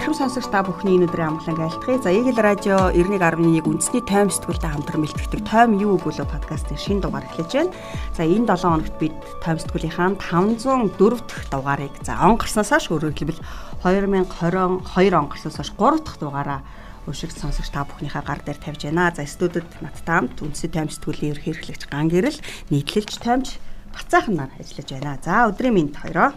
[0.00, 2.00] Эрхэм сонсогч та бүхний энэ өдрийн амглан айлтгая.
[2.00, 7.28] За Eagle Radio 91.1 үндэсний тойм сэтгүүлтэй хамтран бэлтгэдэг тойм юу өгүүлөө подкастын шинэ дугаар
[7.28, 7.76] эхлэж байна.
[8.16, 9.12] За энэ 7 хоногт бид
[9.44, 13.44] тойм сэтгүүлийнхаа 504 дахь дугаарыг за он гарснаас хойш хэлбэл
[13.84, 16.64] 2022 он гарснаас хойш 3 дахь дугаараа
[17.04, 19.12] өшиг сонсогч та бүхнийхээ гар дээр тавьж байна.
[19.12, 22.40] За студид надтай хамт үндэсний тойм сэтгүүлийн ерхий хэрэглэгч Ган Гэрэл,
[22.72, 23.60] нийтлэлч тоймч
[23.92, 25.20] Бацаахан нар ажиллаж байна.
[25.20, 26.32] За өдрийн мэнд хоёроо.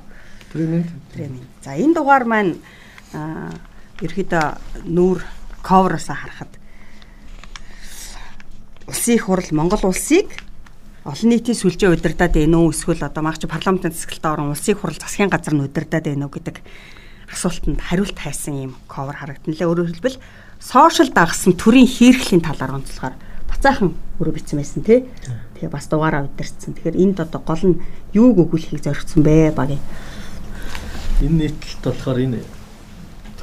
[0.51, 1.51] Өдрийн мэнд.
[1.63, 2.59] За энэ дугаар маань
[3.13, 4.45] ерөөдөө
[4.89, 5.19] нүүр
[5.61, 6.51] ковроос харахад
[8.87, 10.27] улсын их хурл Монгол улсыг
[11.03, 15.29] олон нийтийн сүлжээ удирдаад байна уу эсвэл одоо магч парламентын засаглалтаа орон улсын хурл засгийн
[15.29, 16.63] газар нь удирдаад байна уу гэдэг
[17.33, 19.67] асуултанд хариулт хайсан юм ковер харагдана лээ.
[19.67, 20.21] Өөрөөр хэлбэл
[20.61, 23.15] сошиал дагсан төрийн хийрхлийн талаар онцлохоор
[23.49, 23.91] бацаахан
[24.21, 25.03] өрөө бичсэн байсан тий.
[25.57, 26.71] Тэгээ бас дугаараа удирцсан.
[26.77, 27.81] Тэгэхээр энд одоо гол нь
[28.13, 29.81] юуг өгүүлэхийг зоригдсон бэ багийн.
[31.19, 32.39] Энэ нийтлэлт болохоор энэ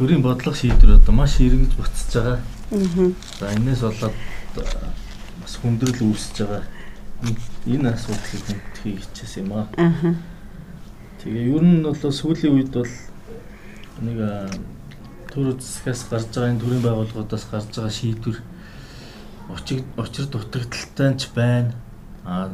[0.01, 2.39] төрийн бодлого шийдвэр одоо маш эргэж буцаж байгаа.
[2.73, 3.13] Аа.
[3.37, 4.17] За энэс болоод
[5.45, 6.65] бас хүндрэл үүсэж байгаа.
[7.69, 9.69] Энэ асуудлыг хүндхийг хичээсэн юм аа.
[9.77, 10.17] Аа.
[11.21, 12.89] Тэгээ ер нь бол сүүлийн үед бол
[14.01, 14.19] нэг
[15.29, 18.39] төр үзэсгээс гарч байгаа энэ төрийн байгууллагуудаас гарч байгаа шийдвэр
[20.01, 21.77] очир дутагдaltaй ч байна.
[22.25, 22.49] А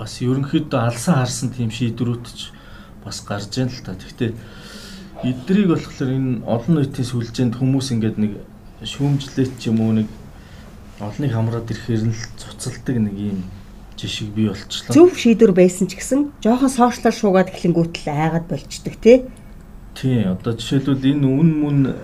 [0.00, 2.56] бас ерөнхийдөө алсан харсан тийм шийдвэрүүд ч
[3.04, 3.92] бас гарч байна л та.
[4.00, 4.32] Гэхдээ
[5.22, 8.32] эдрийг болохоор энэ олон нийтийн сүлжээнд хүмүүс ингээд нэг
[8.82, 10.08] шүүмжлээч ч юм уу нэг
[10.98, 13.38] олныг хамраад ирэхээр нь л цуцалдаг нэг юм
[13.94, 14.94] жишг бий болчихлоо.
[14.94, 19.16] Зөв шийдвэр байсан ч гэсэн жоохон сошиалар шуугаад эхлэнгүүтэл айгаад болчдөг тий.
[19.94, 21.94] Тий, одоо жишээлбэл энэ үн мөн э,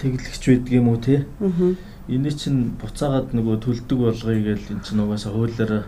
[0.00, 1.28] тэглэгч байдаг юм уу тий?
[1.40, 1.76] Аа.
[2.08, 5.84] Эний чинь буцаагаад нөгөө төлдөг болгоё гэж эн чинь угаасаа хуулиараа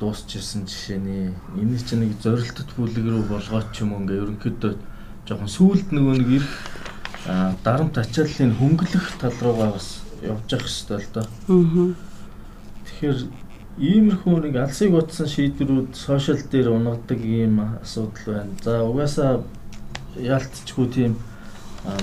[0.00, 4.72] дуусч ирсэн жишээний энэ чинь нэг зорилттой бүлэг рүү болгооч юм ингээ ерөнхийдөө
[5.28, 6.48] жоохон сүулт нөгөө нэг их
[7.62, 11.26] дарамт ачааллын хөнгөлөх тал руугаа бас явж явах хэрэгтэй л доо.
[11.48, 11.94] Аа.
[12.86, 13.18] Тэгэхээр
[13.78, 18.52] иймэрхүү нэг алсыг утсан шийдвэрүүд сошиал дээр унагадаг ийм асуудал байна.
[18.64, 19.44] За угаасаа
[20.16, 21.12] яалтчгүй тийм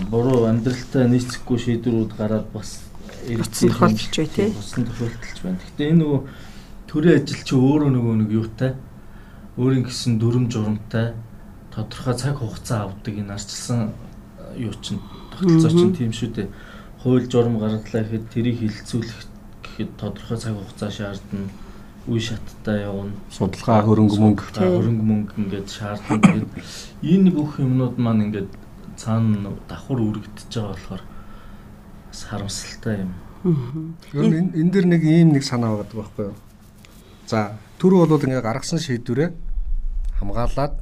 [0.09, 2.81] буруу амьдралтай нийцэхгүй шийдвэрүүд гараад бас
[3.27, 4.49] ирсэн тохиолдолч бай тээ.
[4.55, 5.59] Усан тохиолдолч байна.
[5.61, 6.21] Гэхдээ энэ нөгөө
[6.87, 8.71] төрийн ажил чи өөрөө нөгөө нэг юутай
[9.57, 11.13] өөрийн гэсэн дүрм журамтай
[11.73, 13.91] тодорхой цаг хугацаа авдаг энэ арчилсан
[14.55, 15.01] э, юу чинь
[15.33, 16.47] тогтолцоо чинь тийм шүү дээ.
[17.03, 19.19] Хууль журам гаргалаа гэхэд тэрийг хилцүүлэх
[19.65, 21.49] гэхэд тодорхой цаг хугацаа шаардна.
[22.07, 23.11] Үе шаттай явна.
[23.29, 26.17] Судалгаа хөрөнгө мөнгө, хөрөнгө мөнгө ингээд шаардна.
[26.17, 26.49] Тэгээд
[27.03, 28.49] энэ бүх юмнууд маань ингээд
[28.97, 31.03] цаана давхар үргэлдэж байгаа болохоор
[32.09, 33.11] бас харамсалтай юм.
[34.15, 36.37] Нь энэ дэр нэг ийм нэг санаа байгаа байхгүй юу?
[37.27, 39.35] За, түр бол ингээ гаргасан шийдвэрээ
[40.15, 40.79] хамгаалаад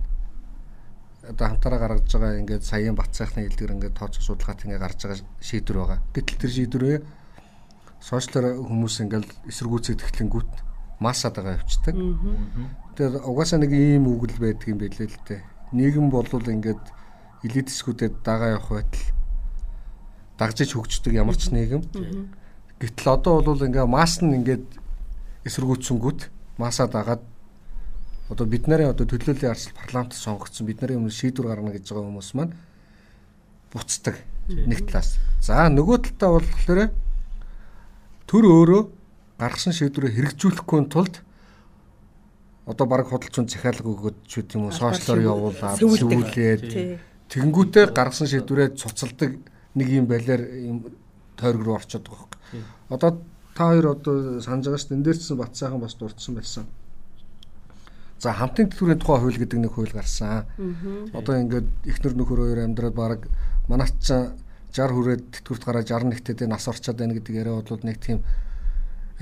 [1.25, 5.25] одоо хамтараа гаргаж байгаа ингээд саяын бат сайхны хэлдгэр ингээд тооцоо судалгаат ингээд гарч байгаа
[5.41, 6.00] шийдвэр байгаа.
[6.13, 6.97] Гэтэл тэр шийдвэрээ
[7.97, 10.51] сошиалар хүмүүс ингээд эсэргүүцээд эхлэнгүүт
[11.01, 11.95] массаад байгаа явцдаг.
[11.97, 15.41] Тэгэхээр угаасаа нэг ийм үгэл байдаг юм байлээ л дээ.
[15.73, 16.83] Нийгэм болвол ингээд
[17.41, 19.06] элит хэсгүүдэд дагаа явах байтал
[20.38, 21.81] дагжиж хөгждөг ямар ч нийгэм.
[22.77, 24.66] Гэтэл одоо бол ингээд масс нь ингээд
[25.41, 27.22] эсэргүүцсэнгүүт массаа дагаад
[28.30, 32.08] одоо бид нарын одоо төлөөллийн арсал парламентд сонгогдсон бид нарын өмнө шийдвэр гаргана гэж байгаа
[32.10, 32.54] хүмүүс маань
[33.74, 34.16] буцдаг
[34.50, 35.20] нэг талаас.
[35.42, 36.90] За нөгөө талдаа болохоор
[38.26, 38.82] төр өөрөө
[39.38, 41.22] гаргасан шийдвэрээ хэрэгжүүлэхгүй тулд
[42.66, 46.64] одоо баг худалчуун захиалга өгөөд ч үт юм уу сошиалор явуулаад сүүлээд
[47.30, 49.38] тэгэнгүүтээ гаргасан шийдвэрээ цуцалдаг
[49.78, 50.90] нэг юм балиар юм
[51.38, 52.34] тойрог руу орчод байгаа хөөх.
[52.90, 53.12] Одоо
[53.56, 54.98] та хоёр одоо санаж байгаа шүү дээ.
[55.00, 56.68] Энд дээр ч бат сайхан бас дурдсан байсан.
[58.20, 60.44] За хамтын тэтгэврийн тухай хууль гэдэг нэг хууль гарсан.
[61.16, 63.32] Одоо ингээд эхнэр нөхөр хоёр амьдраад баг
[63.72, 68.20] манайч 60 хүрээд тэтгэврт гараа 61-т нас орчоод байна гэдэг яриа бол нэг тийм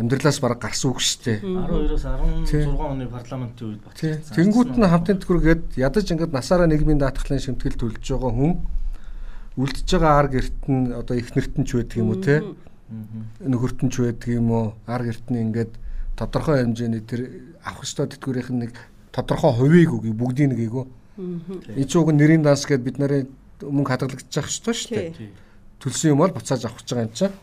[0.02, 1.40] амьдралаас баг гарсан үг шүү дээ.
[1.46, 2.06] 12-оос
[2.50, 4.34] 16 оны парламентын үед батлагдсан.
[4.34, 8.66] Тэнгүүт нь хамтын тэтгэвргээд ядаж ингээд насаараа нийгмийн даатгалын шимтгэл төлж байгаа хүн
[9.62, 12.73] үлдэж байгаа ар герт нь одоо эхнэрт нь ч байдаг юм уу те нөхөрт
[13.40, 15.74] нь ч байдаг юм уу ар герт нь ингээд
[16.16, 17.22] тодорхой хэмжээний тэр
[17.66, 18.74] авах ёстой тэтгэврийнх нь нэг
[19.12, 20.86] тодорхой хувийг үгүй бүгдийг нэг ийгөө.
[21.78, 23.30] Энэ ч уг нэрийн данс гэдээ бид нарын
[23.62, 25.34] мөнгө хадгалагдчих ёстой шүү дээ.
[25.82, 27.36] Төлсөн юм бол буцааж авах гэж байгаа юм чинь.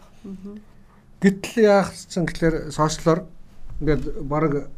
[1.21, 3.27] Гэтэл яах чинь гэхэлэр сошиалор
[3.81, 4.71] ингээд баг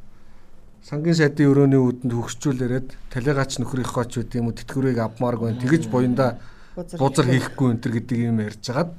[0.83, 6.43] сангийн сайдын өрөөний үүдэнд хөгжчүүлээд талигач нөхрийнхөө ч үт юм уу тэтгэврийг авмааргүй тэгэж буянда
[6.75, 8.91] бузар хийхгүй энэ төр гэдэг юм ярьж хагаад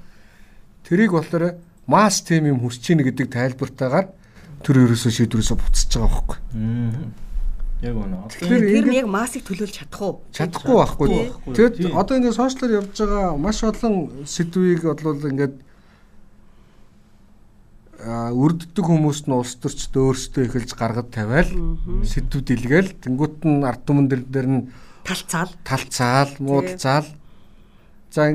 [0.87, 1.57] тэрийг болохоор
[1.87, 4.07] масс тим юм хүрч ийн гэдэг тайлбартаагаар
[4.63, 6.37] тэр ерөөсөө шийдвэрээсээ буцаж байгаа байхгүй.
[7.83, 8.15] Яг үнэ.
[8.31, 10.13] Тэгэхээр тэр нь яг массыг төлөөлж чадах уу?
[10.31, 11.07] Чадахгүй байхгүй.
[11.51, 15.55] Тэгэд одоо ингээд сошиалар явж байгаа маш олон сэдвийг бодлол ингээд
[18.03, 21.51] өрддөг хүмүүст нь улс төрчд өөрсдөө эхэлж гаргад тавиал
[22.03, 24.67] сэдвүүд илгээл тэнгуут нь ард түмэн дээр нь
[25.07, 27.07] талцаал талцаал муудалцаал
[28.13, 28.29] за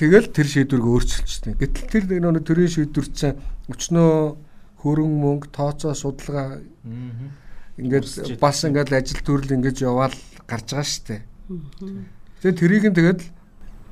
[0.00, 1.60] тэгэл тэр шийдвэрг өөрчилчихсэн.
[1.60, 3.36] Гэтэл тэр нэг төрийн шийдвэр чинь
[3.68, 4.12] өчнөө
[4.80, 6.64] хөрөн мөнгө тооцоо судалгаа
[7.76, 10.16] ингээд бас ингээд ажил төрөл ингэж яваал
[10.48, 11.20] гарч байгаа шүү дээ.
[12.40, 13.22] Тэгээ тэрийг нь тэгэл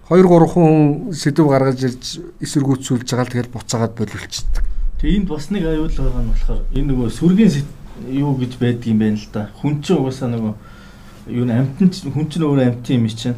[0.08, 2.04] 2 3 хүн сэдв гаргаж ирж
[2.40, 4.64] эсэргүүцүүлж байгаа л тэгэл буцаагаад боловлчдаг.
[5.04, 7.52] Тэгээ энд бас нэг аюул байгаа нь болохоор энэ нөгөө сүргийн
[8.08, 9.50] юу гэж байдаг юм байна л да.
[9.60, 10.54] Хүн чинь угаасаа нөгөө
[11.26, 13.34] юу н амтэн хүн чинь өөрөө амтын юм чинь.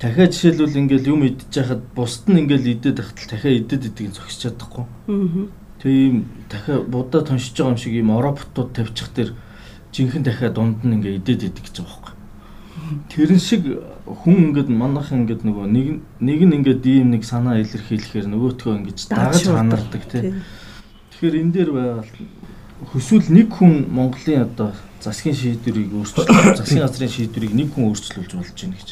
[0.00, 4.40] Дахиад жишээлбэл ингээл юм идэж хахад бусд нь ингээл идээд тахтал дахиад идээд нь зогсож
[4.40, 4.84] чадахгүй.
[5.82, 6.16] Тэгээ ийм
[6.48, 9.34] дахиад будаа тоншиж байгаа юм шиг ийм оропотууд тавьчих тэр
[9.92, 12.14] жинхэнэ дахиад дунд нь ингээ идээд идэх гэж байгаа байхгүй.
[13.12, 13.62] Тэрэн шиг
[14.08, 15.86] хүн ингээд манайх ингээд нөгөө нэг
[16.18, 20.42] нэг нь ингээд ийм нэг санаа илэрхийлэхээр нөгөөтгөө ингэж дагаж ханардаг тийм
[21.22, 22.02] Тэгэхээр энэ дээр байгаа
[22.90, 28.58] хөсвөл нэг хүн Монголын одоо засгийн шийдвэрийг өөрчлөх засгийн газрын шийдвэрийг нэг хүн өөрчлүүлж болж
[28.58, 28.88] байна гэж.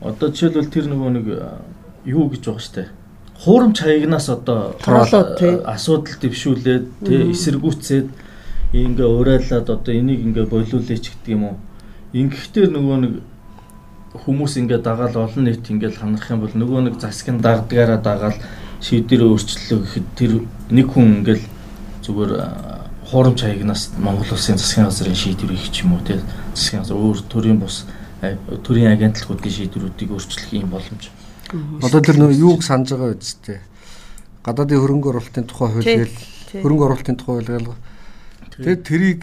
[0.00, 1.26] Одоо жишээлбэл тэр нөгөө нэг
[2.04, 2.88] юу гэж байгаа штэ.
[3.40, 4.76] Хуурамч хаягнаас одоо
[5.64, 8.08] асуудал дэвшүүлээд тэ эсэргүүцээд
[8.72, 11.56] ингээ урайлаад одоо энийг ингээ болиулээч гэдэг юм уу.
[12.12, 13.12] Ингэхдээ нөгөө нэг
[14.24, 18.38] хүмүүс ингээ дагаал олон нийт ингээл ханах юм бол нөгөө нэг засгийн дардгаараа дагаал
[18.84, 20.32] шийдвэрээ өөрчлөлөө гэхэд тэр
[20.70, 21.44] нэг хүн ингээл
[22.04, 22.32] зүгээр
[23.10, 26.18] хуурамч хаягнаас Монгол улсын засгийн газрын шийдвэрийг ч юм уу тий
[26.54, 27.86] засгийн газар өөр төрийн бус
[28.64, 31.10] төрийн агентлагуудын шийдвэрүүдийг өөрчлөх юм боломж.
[31.82, 33.58] Одоо тэр нөө юуг санаж байгаа үсттэй.
[34.46, 36.14] Гадаадын хөрөнгө оруулалтын тухай хуулийг
[36.62, 37.76] хөрөнгө оруулалтын тухай хуулийг
[38.54, 39.20] тэгээд тэрийг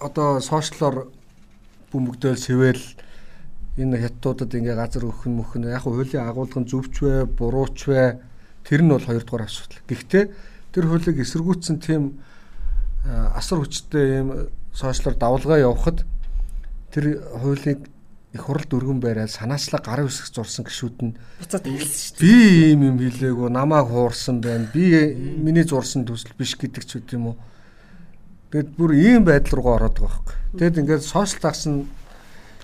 [0.00, 1.12] одоо сошиалор
[1.92, 2.84] бөмбөгдөөл сэвэл
[3.78, 8.18] энэ хятадуудад ингээ газар өгөх нь мөх нь яг хуулийн агуулгын зөвч вэ бурууч вэ
[8.68, 9.80] Тэр нь бол хоёрдугаар асуудал.
[9.88, 10.24] Гэхдээ
[10.76, 12.20] тэр хуулийг эсэргүүцсэн тийм
[13.08, 14.28] асар хүчтэй юм
[14.76, 16.04] сошиалор давлгаа явахад
[16.92, 17.88] тэр хуулийг
[18.32, 22.24] их хурл дөргөн байраад санаачлаа гарын үсгэж зурсан гişүүд нь буцаад хэлсэн шүү дээ.
[22.28, 22.34] Би
[22.68, 24.68] ийм юм хэлээгөө намайг хуурсан байна.
[24.68, 27.36] Би миний зурсан төсөл биш гэдэг ч үт юм уу.
[28.52, 30.36] Тэгэд бүр ийм байдал руу ороод байгаа байхгүй.
[30.60, 31.88] Тэгэд ингээд сошиал дагсан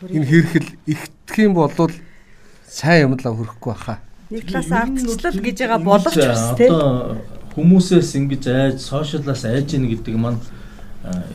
[0.04, 1.72] энэ хэрхэл ихтэх юм бол
[2.68, 6.74] сайн юм л хөрөхгүй баха нэг талаас ардчлал гэж байгаа боловч бас тийм
[7.54, 10.42] хүмүүсээс ингэж айж сошиалаас айж ийн гэдэг маань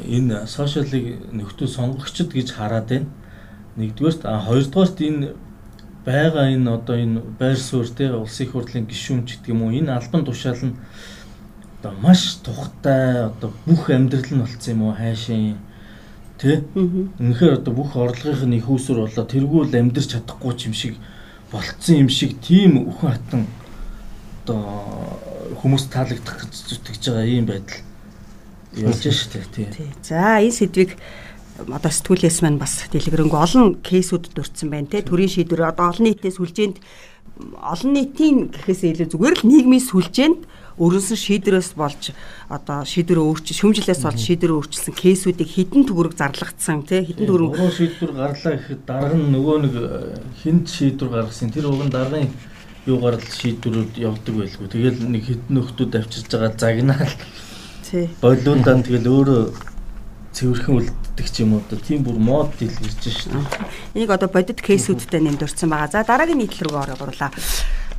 [0.04, 3.08] энэ сошиалыг нөхдөө сонгогчд гэж хараад байна.
[3.78, 5.34] Нэгдүгээрт а хоёрдугаарт энэ
[6.06, 9.72] байгаа энэ одоо энэ байр суурь те улсын их хурлын гишүүн ч гэдэг юм уу
[9.72, 10.76] энэ албан тушаал нь
[11.80, 15.56] одоо маш тухтай одоо бүх амьдрал нь болцсон юм уу хайшин
[16.40, 20.96] тэ үнэхээр одоо бүх орлогын их усүр болоо тэргүүл амьдрч чадахгүй юм шиг
[21.52, 23.44] болцсон юм шиг тийм өхөн хатан
[24.44, 25.29] одоо
[25.60, 27.84] хүмүүс таалагдах гэж зүтгэж байгаа ийм байдал.
[28.80, 29.68] Явж штэ тий.
[30.02, 30.96] За энэ сэдвийг
[31.68, 36.40] одоо сэтгүүлээс маань бас дэлгэрэнгүй олон кейсүүд дурдсан байна те төрийн шийдвэр одоо олон нийтээс
[36.40, 36.78] сүлжээнд
[37.60, 40.42] олон нийтийн гэхээсээ илүү зүгээр л нийгмийн сүлжээнд
[40.80, 42.16] өрнсөн шийдвэрээс болж
[42.48, 47.04] одоо шийдвэрөө өөрчил шүмжлээс болж шийдвэрөө өөрчилсөн кейсүүдийг хідэн төгрөг зарлагдсан тий.
[47.04, 49.88] Хідэн төгрөг уруу шийдвэр гарлаа гэхэд дарга нь нөгөө нэг э,
[50.40, 51.52] хинд шийдвэр гаргасан.
[51.52, 52.32] Тэр уг нь даргын
[52.90, 57.16] юугаар л шийдвэрүүд явдаг байлгүй тэгэл нэг хідэн нөхдүүд авчирж байгаа загнаал
[57.86, 59.44] тий болиулаад тэгэл өөрөө
[60.34, 63.98] цэвэрхэн үлддэг ч юм уу одоо тийм бүр мод дэлгэрж шүү дээ.
[63.98, 65.90] Энийг одоо бодит кейсүүдтэй нэмдэрсэн байгаа.
[65.90, 67.34] За дараагийн нийтлэл рүү оръё.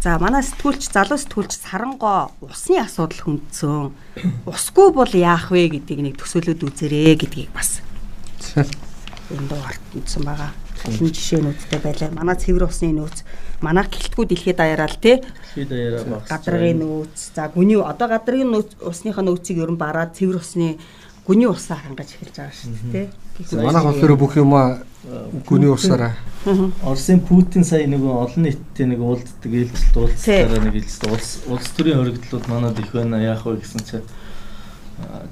[0.01, 3.93] За манай сэтгүүлч залуу сэтгүүлч Сарангоо усны асуудал хүндсэн.
[4.49, 7.85] Усгүй бол яах вэ гэдгийг нэг төсөөлөд үзээрэй гэдгийг бас
[9.35, 10.57] энэ дуу артсан байгаа.
[10.89, 12.11] Олон жишээнүүдтэй байлаа.
[12.17, 13.25] Манай цэвэр усны нөөц
[13.61, 15.21] манайх гэлтгүү дэлхийд даяараа л тий.
[15.21, 16.29] Дэлхийд даяараа багс.
[16.31, 17.17] Гадрын нөөц.
[17.37, 20.81] За гүний одоо гадрын нөөц усныхаа нөөцийг ерөн бараад цэвэр усны
[21.27, 23.57] гүний усаа хангаж эхэлж байгаа шүү дээ тий.
[23.61, 24.83] Манайх болохоор бүх юмаа
[25.47, 26.17] гүний усаараа.
[26.85, 32.01] Оросын Путин сая нөгөө олон нийттэй нэг уулздаг ээлжилт уулзсараа нэг ээлжилт улс улс төрийн
[32.01, 34.09] хоригдлууд манад их байна яах вэ гэсэн чинь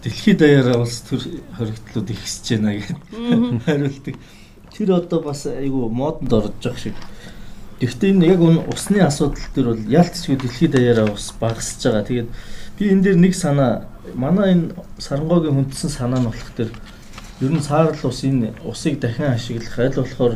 [0.05, 1.21] дэлхийд даяараа улс төр
[1.57, 2.97] хоригдлууд ихсэж байна гэдэг
[3.67, 4.17] хариулдаг.
[4.79, 6.95] Тэр одоо бас айгүй модонд орж байгаа шиг.
[7.83, 12.07] Гэхдээ энэ яг усны асуудал төр бол ялцчгүй дэлхийд даяараа ус багасж байгаа.
[12.07, 12.29] Тэгээд
[12.79, 16.71] би энэ дээр нэг санаа манай энэ сарангогийн хүндсэн санаа нь болох төр
[17.43, 20.35] ер нь саарл ус энэ усыг дахин ашиглах аль болохоор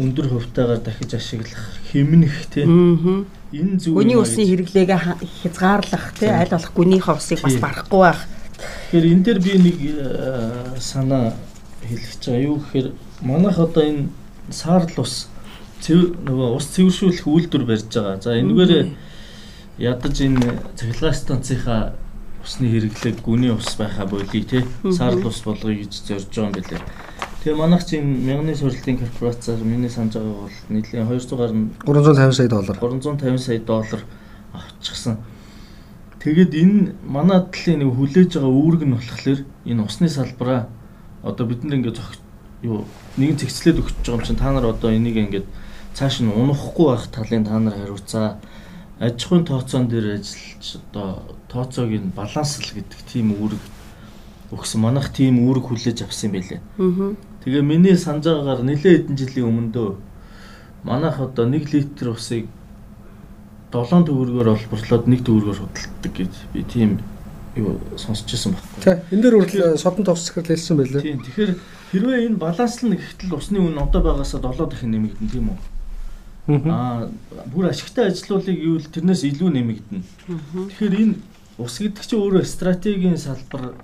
[0.00, 5.00] өндөр хувьтайгаар дахиж ашиглах хэмнэх тийм энэ зүйл гүний усны хэрэглээгээ
[5.44, 8.20] хязгаарлах тийм аль болох гүнийхээ усыг бас барахгүй байх.
[8.56, 11.32] Тэгэхээр энэ дээр би нэг э, санаа
[11.84, 12.44] хэлэх гэж байгаа.
[12.44, 12.88] Юу гэхээр
[13.22, 14.08] манайх одоо энэ
[14.50, 15.28] саарл ус
[15.86, 18.20] нөгөө ус цэвэршүүлэх үйлдвэр барьж байгаа.
[18.20, 18.96] За энэгээр
[19.78, 21.94] ядаж энэ цахилгаан станцынхаа
[22.42, 26.82] усны хэрэглээг гүний ус байхаа болий те саарл ус болгоё гэж зорж байгаа юм билээ.
[27.42, 32.48] Тэгээ манайх чинь мянганы сурлалын корпорацаар миний санаж байгаа бол нийлээ 200 гаруй 350 сая
[32.48, 34.02] доллар 350 сая доллар
[34.52, 35.18] авчихсан.
[36.22, 40.66] Тэгээд энэ манай талын нэг хүлээж байгаа үүрэг нь болохоор энэ усны салбараа
[41.22, 42.18] одоо бид нар ингээд зөх
[42.62, 42.84] юу
[43.16, 45.46] нэгэн зэгцлээд өгч байгаа юм чинь та нар одоо энийг ингээд
[45.92, 48.38] цааш нь унахгүй байх талын та нар хариуцаа
[49.00, 51.08] аж ахуйн тооцоон дээр ажиллаж одоо
[51.48, 53.62] тооцоог нь баланслал гэдэг тийм үүрэг
[54.52, 56.60] өгсөн манайх тийм үүрэг хүлээж авсан юм байлээ.
[56.78, 57.12] Аа.
[57.44, 59.90] Тэгээ миний санаж байгаагаар нэлээд хэдэн жилийн өмнө дөө
[60.84, 62.46] манайх одоо 1 литр усыг
[63.74, 67.02] 7 төгрөгөөр олборлоод 1 төгрөгөөр худалддаг гэж би тийм
[67.56, 68.80] юу сонсч ирсэн байхгүй.
[68.80, 68.96] Тий.
[69.12, 71.02] Энэ дээр хүртэл содон товс захирал хэлсэн байлээ.
[71.02, 71.20] Тийм.
[71.26, 71.52] Тэгэхээр
[71.96, 75.58] хэрвээ энэ баланслна гэхтэл усны үн одоо байгаас 7 дахин нэмэгдэн тийм үү?
[76.68, 77.08] Аа
[77.48, 80.04] бүр ашигтай ажлуулыг юу л тэрнээс илүү нэмэгдэнэ.
[80.76, 81.14] Тэгэхээр энэ
[81.56, 83.74] ус гэдэг чинь өөрөө стратегийн салбар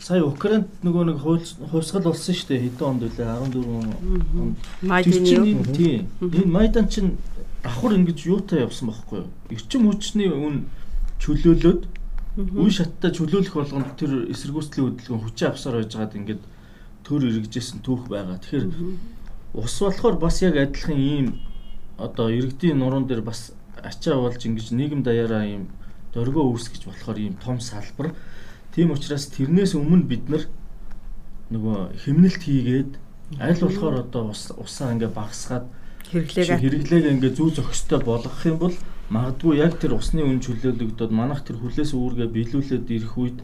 [0.00, 4.56] сая Украинд нөгөө нэг хувьсгал болсон шүү дээ хэдэн онд үлээ 14 онд.
[4.80, 5.62] Майдан юу?
[5.76, 6.08] Тийм.
[6.18, 7.20] Энэ Майдан чинь
[7.62, 9.28] давхар ингэж юутай явсан байхгүй юу?
[9.52, 10.66] Эрчим хүчний үн
[11.20, 11.82] чөлөөлөөд
[12.40, 16.42] үе шаттай чөлөөлөх болгонд тэр эсэргүүцлийн хөдөлгөөн хүчээ авсаар байж байгаад ингээд
[17.10, 18.38] төр эргэжсэн түүх байгаа.
[18.38, 18.70] Тэгэхээр
[19.58, 21.26] ус болохоор бас яг адилхан ийм
[21.98, 23.50] одоо иргэдийн нуруунд дээр бас
[23.82, 25.74] ачаа болж ингэж нийгэм даяараа ийм
[26.14, 28.14] дөргөө үүсгэж болохоор ийм том салбар.
[28.70, 30.46] Тийм учраас тэрнээс өмнө бид нар
[31.50, 32.92] нөгөө химнэлт хийгээд
[33.42, 35.66] аль болохоор одоо ус усаа ингээ багсгаад
[36.14, 38.76] хэрэглээгээ хэрэглээгээ ингээ зүү зохистой болгох юм бол
[39.10, 43.38] магадгүй яг тэр усны үн чөлөөлөгдөд манах тэр хүлээс үүргээ биелүүлээд ирэх үед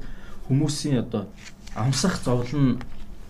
[0.46, 1.26] хүмүүсийн одоо
[1.74, 2.78] амсах зовлон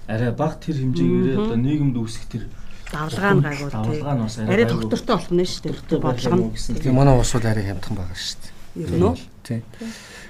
[0.06, 2.44] арай бага тэр хэмжээгээр одоо нийгэмд үүсэх тэр
[2.92, 6.78] давлгаа нь гайгүй давлгаа нь бас арай доктортой болох нь шүү дээ бодлого гэсэн.
[6.78, 8.52] Тэгээ манай ус бол арай хямдхан байгаа шүү дээ.
[8.86, 9.18] Ер нь?
[9.42, 9.62] Тийм.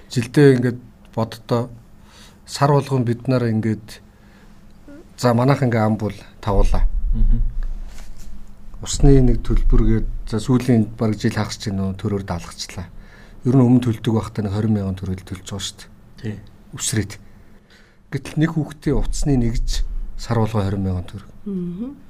[0.09, 0.79] Жилдээ ингээд
[1.13, 1.63] боддоо
[2.47, 4.01] сар болгон бид нар ингээд
[5.21, 6.89] за манайх ингээ ам бол тавуулаа.
[8.81, 12.89] Усны нэг төлбөргээд за сүүлийн баг жил хагас чинь нөө төрөөр даалгачлаа.
[13.45, 15.89] Ер нь өмнө төлдөг байхдаа нэг 20 мянган төгрөг төлж байгаа шүү дээ.
[16.23, 16.37] Тий.
[16.77, 17.13] Үсрээд.
[18.11, 19.83] Гэтэл нэг хүүхдээ утасны нэгж
[20.17, 21.31] сар болгоо 20 мянган төгрөг.
[21.47, 22.07] Аа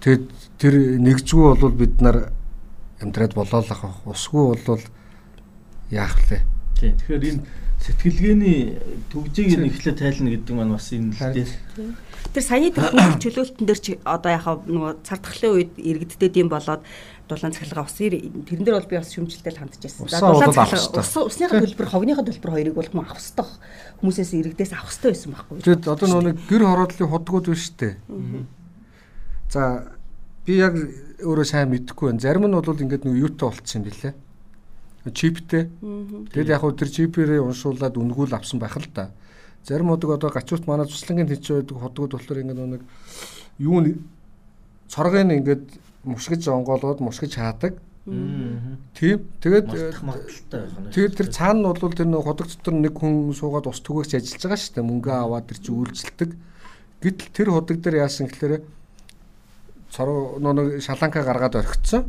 [0.00, 2.32] Тэгэд тэр нэгжгүй бол бид нар
[3.04, 4.80] амьдраад болоолах усгүй бол
[5.92, 6.40] яах вэ?
[6.80, 6.96] Тийм.
[6.96, 7.44] Тэгэхээр энэ
[7.84, 8.80] сэтгэлгээний
[9.12, 11.52] төгжийг нь эхлээд тайлна гэдэг маань бас энэ л дээ.
[12.32, 16.80] Тэр саяны техник чөлөөлтөн дээр чи одоо яхаа нөгөө цардахлын үед иргэдтэй юм болоод
[17.28, 20.08] дулаан цахилгаан ус тэрэн дээр бол би бас шүмжилтэй хандж байсан.
[20.08, 23.46] За дулаан цахилгаан ус усныхаа төлбөр хогныхаа төлбөр хоёрыг бол хүн авах хэрэгтэй
[24.00, 25.56] хүмүүсээс иргэдээс авах хэрэгтэй байсан байхгүй.
[25.64, 28.44] Тэгэд одоо нөгөө гэр хороодлын худгууд биш үү?
[29.50, 29.62] За
[30.46, 30.74] би яг
[31.22, 32.22] өөрөө сайн мэдэхгүй байна.
[32.22, 34.14] Зарим нь бол ингээд нэг юутай юм билээ.
[35.10, 35.70] Чиптэй.
[36.34, 39.10] Тэгэд яг хөө тэр чипээрээ уншуулад үнгүүл авсан байх л да.
[39.66, 42.82] Зарим удаг одоо гачуут манай цуслангийн тийч байдаг хотгууд болохоор ингээд нэг
[43.58, 44.02] юу н
[44.90, 45.64] цоргыг ингээд
[46.06, 47.82] мушгиж онгоолгоод мушгиж хаадаг.
[48.06, 49.26] Тийм.
[49.42, 49.66] Тэгээд
[50.94, 54.42] тэгээд тэр цаана нь бол тэр нэг ходог дотор нэг хүн суугаад ус түгээгч ажиллаж
[54.46, 54.86] байгаа шүү дээ.
[54.86, 56.30] Мөнгө аваад тэр чи үйлчлдэг.
[57.02, 58.62] Гэтэл тэр ходог дээр яасан гэхээр
[59.90, 62.06] цороо нэг шаланка гаргаад орхицсан.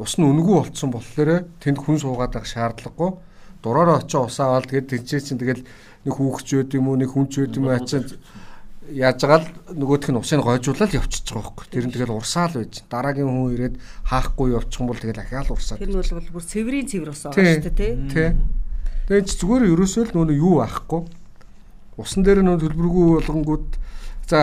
[0.00, 3.20] Ус нь үнгүү болцсон болохоор тэнд хүн суугаад байх шаардлагагүй.
[3.60, 5.64] Дураараа очиж ус аваад тэгээд тэнцээ чинь тэгэл
[6.08, 8.16] нэг хүүхч өд юм уу нэг хүн ч өд юм уу ачаад
[8.92, 11.66] яаж байгаа л нөгөөх нь усыг гойжуулаад явчихж байгаа байхгүй.
[11.72, 12.82] Тэр нь тэгэл урсаал байж.
[12.86, 13.74] Дараагийн хүн ирээд
[14.06, 15.80] хаахгүй явчих юм бол тэгэл ахаал урсаад.
[15.82, 18.30] Тэр нь бол бүр цэврийн цэвэр ус байгаа шүү дээ тий.
[19.06, 21.02] Тэгээд зүгээр ерөөсөө л нөө юу аахгүй.
[21.98, 23.68] Усан дээр нөө төлбөргүй болгонгууд
[24.30, 24.38] за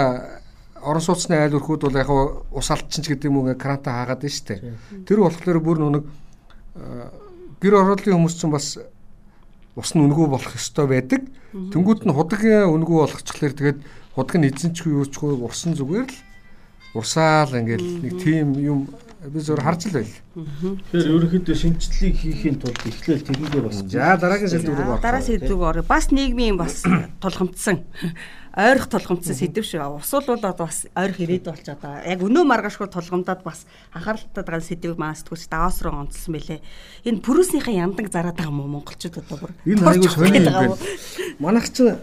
[0.84, 4.36] орон сууцны айл өрхүүд бол яг ус алдчин ч гэдэг юм уу кранта хаагаад байна
[4.36, 4.60] шүү дээ.
[5.08, 6.06] Тэр болохоор бүр нэг
[7.64, 8.68] гэр орооллын хүмүүс ч бас
[9.76, 11.22] ус нь үнгүү болох ёстой байдаг.
[11.54, 13.80] Тэнгүүд нь худгийн үнгүү болгочихлоор тэгээд
[14.14, 16.18] худаг нь эзэнчгүй юучгүй урсан зүгээр л
[16.94, 18.80] урсаал ингээл нэг тийм юм
[19.26, 20.14] би зөвөр харж л байл.
[20.94, 23.82] Тэгэхээр ерөнхийдөө шинжлэлийг хийхийн тулд эхлээл тэрнээ бас.
[23.90, 25.02] За дараагийн сэдвүүг орох.
[25.02, 25.82] Дараа сэдвүүг орё.
[25.88, 26.86] Бас нийгмийн бас
[27.24, 27.82] тулгамдсан
[28.54, 29.98] ойрох толгомцсон сэдв шүү.
[29.98, 32.06] Усвал бол одоо бас ойрох ирээд болчиход байгаа.
[32.06, 33.66] Яг өнөө маргашгүй толгомдоод бас
[33.98, 36.62] анхааралтай байгаа сэдвийг маань сэтгүүлч даваас руу онцлсон байлээ.
[37.10, 39.52] Энэ пүрүснийхээ яндаг зараад байгаа юм уу монголчууд одоо бүр.
[39.66, 40.78] Энэ аягүй сони юм байна.
[41.42, 41.98] Манайх чи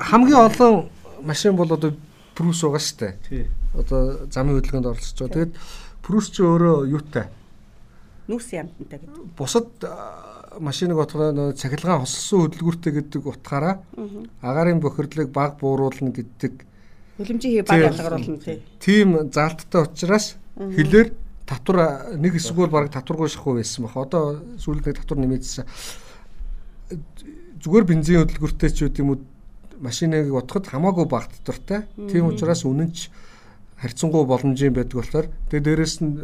[0.00, 0.88] хамгийн олон
[1.20, 1.92] машин бол одоо
[2.32, 3.12] пүрүс байгаа шүү дээ.
[3.28, 3.44] Тий.
[3.76, 5.34] Одоо замын хөдөлгөөнд оролцож байгаа.
[5.36, 5.52] Тэгээд
[6.00, 7.28] пүрүс чи өөрөө юутай?
[8.24, 9.36] Нүс янтантай гэдэг.
[9.36, 9.68] Бусад
[10.60, 13.82] машиныг отгоо нөө цахилгаан хослсон хөдөлгүүртэй гэдэг утгаараа
[14.42, 16.68] агарын бохирдлыг баг бууруулна гэдэг
[17.18, 18.62] Үлэмжийн хий баг ялгаруулна тий.
[18.78, 21.10] Тийм заалттай учраас хилээр
[21.46, 23.96] татвар нэг эсвэл баг татваргүй шахуу байсан баг.
[23.98, 25.66] Одоо сүүлд нэг татвар нэмэгдсэн.
[27.58, 29.18] Зүгээр бензин хөдөлгөөртэй ч үт юм уу
[29.82, 31.90] машиныг утгад хамаагүй баг татвартай.
[32.06, 33.10] Тийм учраас үнэн ч
[33.82, 36.22] харьцангуй боломжийн байдаг болохоор тэгээ дээрэс нь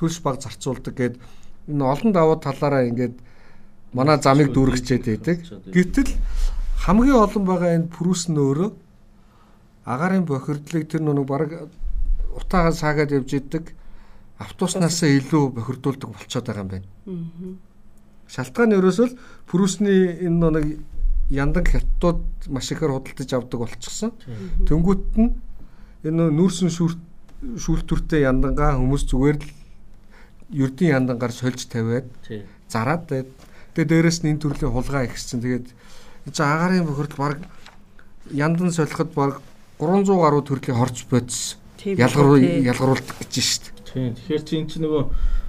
[0.00, 1.14] төлс баг зарцуулдаг гэд
[1.68, 3.16] энэ олон даваа талаараа ингээд
[3.92, 5.38] манай замыг дүүргчээд байдаг.
[5.68, 6.10] Гэтэл
[6.84, 8.70] хамгийн олон байгаа энэ прүс нь өөрөө
[9.84, 11.68] агарын бохирдлыг тэр нэг баг
[12.36, 13.74] утаагаа саагаад явж идэг
[14.38, 16.88] автобуснаас илүү бохирдуулдаг болчиход байгаа юм байна.
[18.26, 20.66] Шалтгаан нь ерөөсөө л прүсний энэ нэг
[21.30, 24.10] яндан хятадууд маш ихээр худалдаж авдаг болчихсон.
[24.66, 25.30] Тэнгүүт нь
[26.08, 29.48] энэ нүүрсэн шүүлтүртэй яндангаа хүмүүс зүгээр л
[30.52, 32.06] ердийн яндангаар сольж тавиад
[32.68, 33.26] зараад
[33.74, 35.40] тэгээ дээрэс нь энэ төрлийн хулгай ихсэн.
[35.40, 35.66] Тэгээд
[36.32, 37.38] за агарын бохирдол баг
[38.30, 39.40] яндан солиход баг
[39.78, 43.82] 300 гаруй төрлийн хорж бодис ялгаруу ялгаруулдаг гэж шүү дээ.
[43.92, 44.14] Тийм.
[44.14, 45.02] Тэгэхээр чи эн чинь нөгөө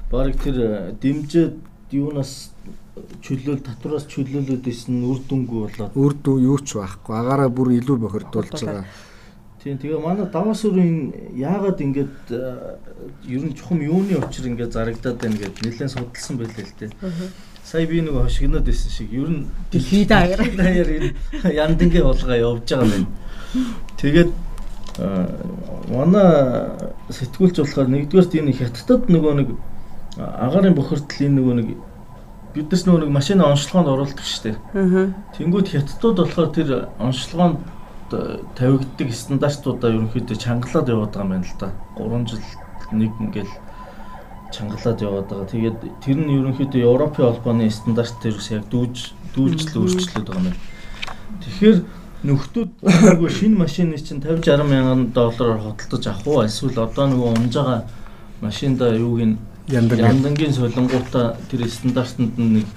[0.10, 1.56] баг тэр э, дэмжээд
[1.94, 2.52] юунаас
[3.22, 7.14] чөлөөл татвараас чөлөөлөд исэн үр дүнгүй болоод үр дүн юу ч байхгүй.
[7.14, 8.86] Агаараа бүр илүү бохирдуулж байгаа.
[9.62, 9.78] Тийм.
[9.78, 12.78] Тэгээ манай даваас өрийн яагаад ингэж э,
[13.30, 16.92] ер нь чухам юуны учир ингэж зарагдаад байна гэд нэлээд судалсан байлээ л дээ.
[17.74, 21.10] Сая би нэг хошигноод байсан шиг ер нь дэлхийд даяар даяар энэ
[21.58, 23.10] яндынгийн улгаа явж байгаа юм.
[23.98, 24.30] Тэгээд
[25.90, 26.70] манай
[27.10, 29.50] сэтгүүлч болохоор нэгдүгээрт энэ хятадд нөгөө нэг
[30.22, 31.68] агарын бохирдлын нөгөө нэг
[32.54, 34.58] биднес нөгөө нэг машины онцлогоонд оруулдаг шүү дээ.
[35.42, 36.70] Тэнгүүд хятадууд болохоор тэр
[37.02, 37.58] онцлогоонд
[38.54, 41.74] тавигддаг стандартуудаа ерөнхийдөө чангалаад яваад байгаа юм байна л да.
[41.98, 42.46] 3 жил
[42.94, 43.50] нэг ингээл
[44.54, 45.52] чангалаад яваад байгаа.
[45.52, 48.96] Тэгээд тэр нь ерөнхийдөө Европын холбооны стандарт дээрээс яг дүүж
[49.34, 50.58] дүүлжлээ өөрчлөлөд байгаа юм.
[51.42, 51.78] Тэгэхээр
[52.24, 57.30] нөхдүүд нөгөө шинэ машины чинь 50 60 мянган доллараар хөдөлж авах уу эсвэл одоо нөгөө
[57.36, 57.82] унж байгаа
[58.40, 59.36] машинда юуг нь
[59.68, 62.68] яндангийн солонгуудаа тэр стандартанд нэг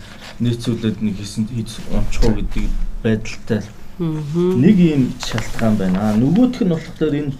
[0.42, 2.64] нийцүүлээд нэг хийсэн унчих уу гэдэг
[3.02, 3.62] байдалтай
[3.98, 6.14] нэг ийм шалтгаан байна.
[6.18, 7.32] Нөгөөх нь болохоор энэ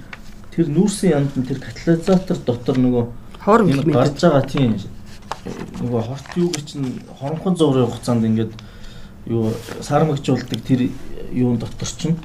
[0.54, 3.04] тэр нүүрсэн янд нь тэр катализатор дотор нөгөө
[3.46, 4.74] хорон гарч байгаа тийм
[5.78, 8.52] нөгөө хорт юу гэж чинь хоронхон зургийн хугацаанд ингээд
[9.30, 9.52] юу
[9.86, 10.90] сармагжуулдаг тэр
[11.30, 12.18] юун дотор чинь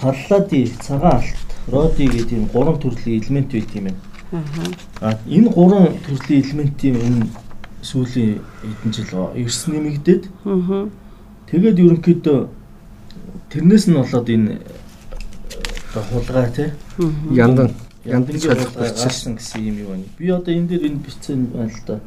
[0.00, 4.00] паллади, цагаан алт, роди гэдэг тийм гурван төрлийн элемент байт юм байна.
[5.00, 7.26] Аа энэ гурван төрлийн элементийн энэ
[7.82, 10.24] сүүлийн хэдэн жил эрс нэмэгдээд
[11.52, 12.48] тэгээд ерөнхийдөө
[13.52, 14.60] тэрнээс нь болоод энэ
[15.92, 16.68] хулгай тий
[17.32, 17.70] яндан
[18.06, 18.36] яндан
[18.76, 20.04] гарсан гэсэн юм юу байна.
[20.18, 22.00] Би одоо энэ дээр энэ бичсэн байна л да.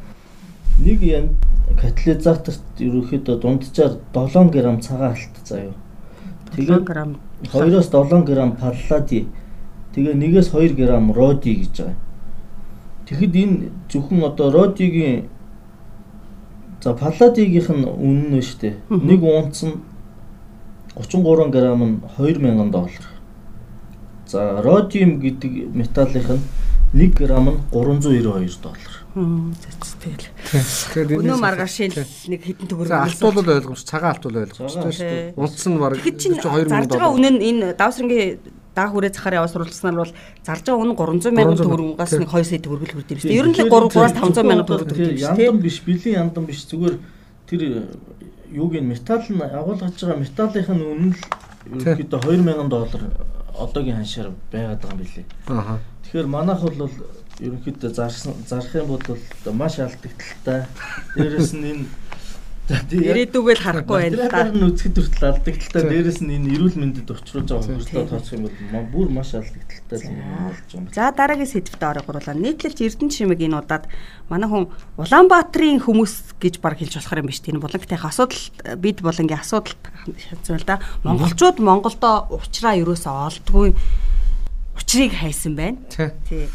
[0.80, 1.30] Нэг ян
[1.76, 5.74] катализаторт ерөнхийдөө дунджаар 7 г цагаан алт заяа.
[6.56, 6.88] Тэгээд
[7.52, 9.28] 2-оос 7 г паллади.
[9.94, 10.82] Тэгээ 1-ээс 2 г
[11.14, 11.96] роди гэж байгаа.
[13.10, 15.26] Тэгэхэд энэ зөвхөн одоо родигийн
[16.84, 18.76] за палладигийнх нь үнэн нь шүү дээ.
[18.90, 19.82] Нэг унц нь
[20.96, 23.06] 33 г нь 2000 доллар.
[24.30, 26.44] За родиум гэдэг металлынх нь
[26.94, 28.94] 1 г нь 392 доллар.
[30.00, 30.30] Тэгэл.
[30.46, 31.76] Тэгэхээр өнөө маргааш
[32.30, 35.34] нэг хитэн төгрөг алтуул ойлгомж цагаан алтуул ойлгомжтой шүү дээ.
[35.34, 37.10] Унц нь бараг 2000 доллар.
[37.10, 38.38] Үнэ нь энэ давсрангийн
[38.78, 40.14] даах хүрээ цахаар яваа сурвалжласнаар бол
[40.46, 43.40] зарж байгаа үнэ 300 сая төгрөгөөс нэг 2 сая төгрөг л хүрдэг юм шүү дээ.
[43.42, 45.50] Ер нь л 3-аас 500 сая төгрөг хүрдэг юм шүү дээ.
[45.50, 46.96] Яндан биш, бэлэн яндан биш зүгээр
[47.50, 47.62] тэр
[48.54, 53.04] юуг нь металл нь агуулгаж байгаа металлынх нь үнэ л ерөнхийдөө 2000 доллар
[53.64, 55.26] одоогийн ханшаар байгаад байгаа юм билээ.
[55.48, 55.80] Аа.
[56.04, 56.92] Тэгэхээр манайх бол
[57.40, 59.04] ерөнхийдөө зарсан зарах юм бол
[59.54, 60.66] маш алдагдaltaй.
[61.16, 61.86] Дээрэс нь энэ
[62.70, 64.46] ирээдүгэл харахгүй байна л да.
[64.46, 65.84] Тэр нь үзэхэд хүртэл алдагдaltaй.
[65.90, 70.18] Дээрэс нь энэ эрүүл мэндэд учруулж байгаа хөрслөө тооцох юм бол бүр маш алдагдaltaй юм
[70.22, 70.94] болж байгаа.
[70.94, 72.38] За дараагийн сэдвт орох гурлаа.
[72.38, 73.86] Нийтлэлч Эрдэнэ чимэг энэ удаад
[74.30, 74.70] манай хүн
[75.02, 78.44] Улаанбаатарын хүмүүс гэж баг хэлж болохоор юм биш тийм булангтайх асуудал
[78.78, 79.74] бид булангийн асуудал
[80.22, 80.78] шатсан л да.
[81.02, 83.74] Монголчууд Монголдо уучраа юусоо олдгүй
[84.78, 85.82] учрыг хайсан байна.
[85.90, 86.46] Тий.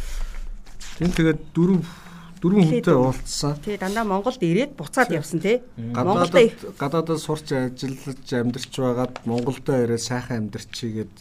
[0.99, 2.04] Тийм тэгээд дөрөв
[2.45, 3.57] дөрвөн хүнтэй уулзсан.
[3.65, 5.65] Тий дандаа Монголд ирээд буцаад явсан тий.
[5.81, 6.37] Монголд
[6.77, 11.15] гадаадд сурч ажиллаж амьдарч байгаад Монголдо ирээд сайхан амьдарчийгээд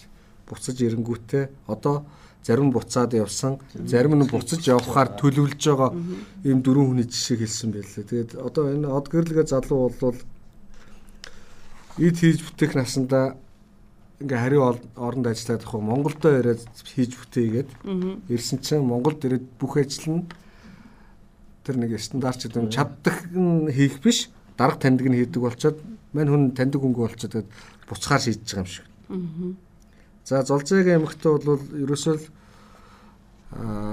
[0.43, 2.03] буцаж ирэнгүүтээ одоо
[2.43, 5.95] зарим буцаад явсан, зарим нь буцаж явхаар төлөвлөж байгаа
[6.43, 8.03] ийм дөрвөн хүний жишээ хэлсэн байлээ.
[8.03, 10.19] Тэгээд одоо энэ од гэрлэгээ залуу бол
[12.03, 13.39] эд хийж бүтээх насандаа
[14.19, 17.69] ингээ хариу оронд ажиллаад явах Монголдо ирээд хийж бүтээгээд
[18.27, 20.23] ирсэн чинь Монголд ирээд бүх ажил нь
[21.63, 25.78] тэр нэг стандарт юм чаддаг нь хийх биш дарга таньдаг нь хийдэг болчоод
[26.13, 27.49] мань хүн таньдаг хөнгө болчоод тэгээд
[27.89, 28.86] буцахаар шийдэж байгаа юм шиг.
[30.26, 32.15] За золзойгийн эмэгтэй бол ерөөсөө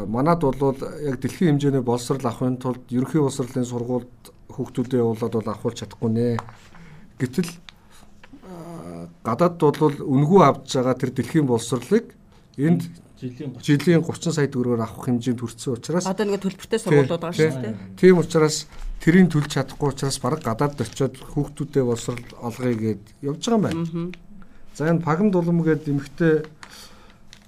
[0.07, 5.77] манад бол яг дэлхийн хэмжээний боловсрал авахын тулд ерөнхий боловсролын сургуульд хүүхдүүдэд явуулаад бол авахулж
[5.81, 6.37] чадахгүй нэ.
[7.19, 7.51] Гэтэл
[9.25, 12.15] гадаад бол үнгүй авч байгаа тэр дэлхийн боловсролыг
[12.57, 12.89] энд
[13.21, 17.61] жилийн жилийн 30 сая төгрөгөөр авах хэмжээнд хүрсэн учраас одоо нэг төлбөртэй сургуулиуд байгаа шүү
[17.61, 17.77] дээ.
[18.01, 18.65] Тийм учраас
[19.05, 23.85] тэрийг төлж чадахгүй учраас баг гадаад очиод хүүхдүүдэд боловсрол олгоё гэд явж байгаа юм байна.
[24.73, 26.49] За энэ пагам дулам гээд эмхтэй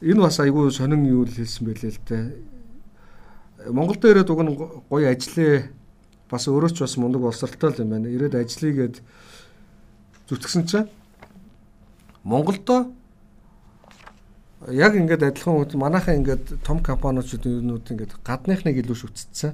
[0.05, 2.25] энэ бас айгүй сонин юу л хэлсэн байлээ л дээ.
[3.73, 4.53] Монгол дээрээ дуг нь
[4.93, 5.73] гоё ажиллаа
[6.29, 8.13] бас өөрөө ч бас мундаг боловсралтай л юм байна.
[8.13, 8.97] Ирээд ажиллая гэд
[10.29, 10.89] зүтгэсэн чинь
[12.25, 12.93] Монголдо
[14.71, 19.53] яг ингээд адилхан үед манайхаа ингээд том компаниуд юунууд ингээд гадныхныг илүү шүтцсэн.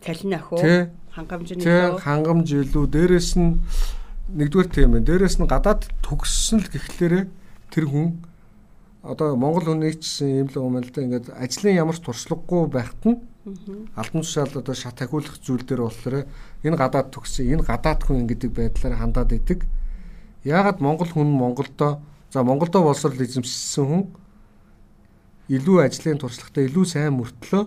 [0.00, 0.88] Цалин ах уу?
[1.12, 2.00] Хангамж нь илүү.
[2.00, 2.84] Хангамж илүү.
[2.88, 3.60] Дээрээс нь
[4.32, 5.06] нэгдүгээр тийм байна.
[5.06, 7.24] Дээрээс нь гадаад төгссөн л гэхлээрээ
[7.68, 8.24] тэр хүн
[9.02, 13.02] одоо Монгол хүний ч юм л юм л да ингээд ажлын ямар ч туршлагагүй байхад
[13.04, 13.18] нь
[13.96, 16.28] албан тушаал одоо шат ахиулах зүйл дээр болохоор
[16.64, 19.64] энэ гадаад төгссөн энэ гадаад хүн гэдэг байдлаар хандаад идэг.
[20.44, 24.02] Яагаад Монгол хүн Монголдо За Монголдо боловсрол эзэмшсэн хүн
[25.50, 27.64] илүү ажлын туршлагатай илүү сайн мөртлөө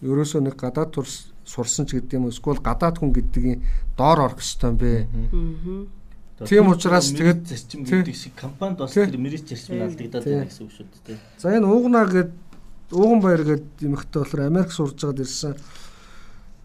[0.00, 3.60] ерөөсөө нэг гадаад турш сурсан ч гэдэг юм уу эсвэл гадаад хүн гэдгийг
[4.00, 4.92] доор орох ёстой юм бэ.
[6.48, 10.72] Тийм учраас тэгээд зарчим гэдэг шиг компанид бас тэр мэрэж зарчим алдагдаад байна гэсэн үг
[10.72, 11.18] шүү дээ.
[11.36, 12.32] За энэ уугнаа гэд
[12.96, 15.54] ууган баяр гэд юмхтэй болохоор Америк сурж байгаад ирсэн.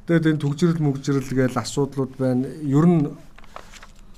[0.08, 2.48] Тэгээд энэ төгжрөл мөгжрөл гээл асуудлууд байна.
[2.64, 3.12] Ер нь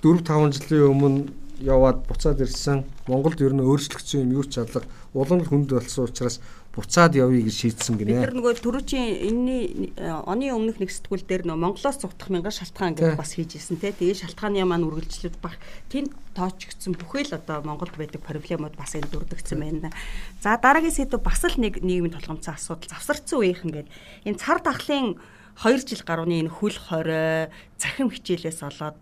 [0.05, 2.87] 4 5 жилийн өмнө яваад буцаад ирсэн.
[3.07, 6.39] Монголд ер нь өөрчлөгдсөн юм юу ч чадлага улам л хүнд болсон учраас
[6.73, 8.23] буцаад явъя гэж шийдсэн гинэ.
[8.23, 13.17] Нар нөгөө түрүүчийн энэний оны өмнөх нэг сэтгүүл дээр нөгөө Монголоос цугдах мянган шалтгаан гэж
[13.17, 13.91] бас хийжсэн те.
[13.91, 15.57] Тэгээ шалтгааны маань үргэлжлээд баг
[15.89, 19.89] тэнд тоочгдсон бүхэл одоо Монголд байдаг проблемууд бас энд дүрдэгцэн байна.
[20.39, 23.89] За дараагийн сэдв бас л нэг нийгмийн толгомцсон асуудал завсарцсан үеийнхэн гээд
[24.29, 25.17] энэ цар тахлын
[25.59, 28.95] 2 жил гарууны энэ хөл хорой захим хичээлээс олоод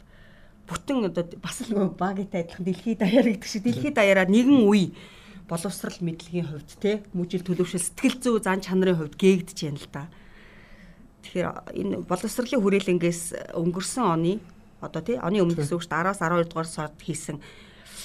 [0.68, 4.92] бүтэн одоо бас л нөгөө багитай адилхан дэлхийд даяар гэдэг шиг дэлхийд даяараа нэгэн үе
[5.48, 10.04] боловсрал мэдлэгийн хувьд те мүжил төлөвшөл сэтгэл зүй зан чанарын хувьд гээгдэж байна л да.
[11.24, 14.34] Тэгэхээр энэ боловсролын хүрээлэнгээс өнгөрсөн оны
[14.84, 17.40] одоо тий оны өмнө гэсэн үг шүү 10-аас 12 дугаар сард хийсэн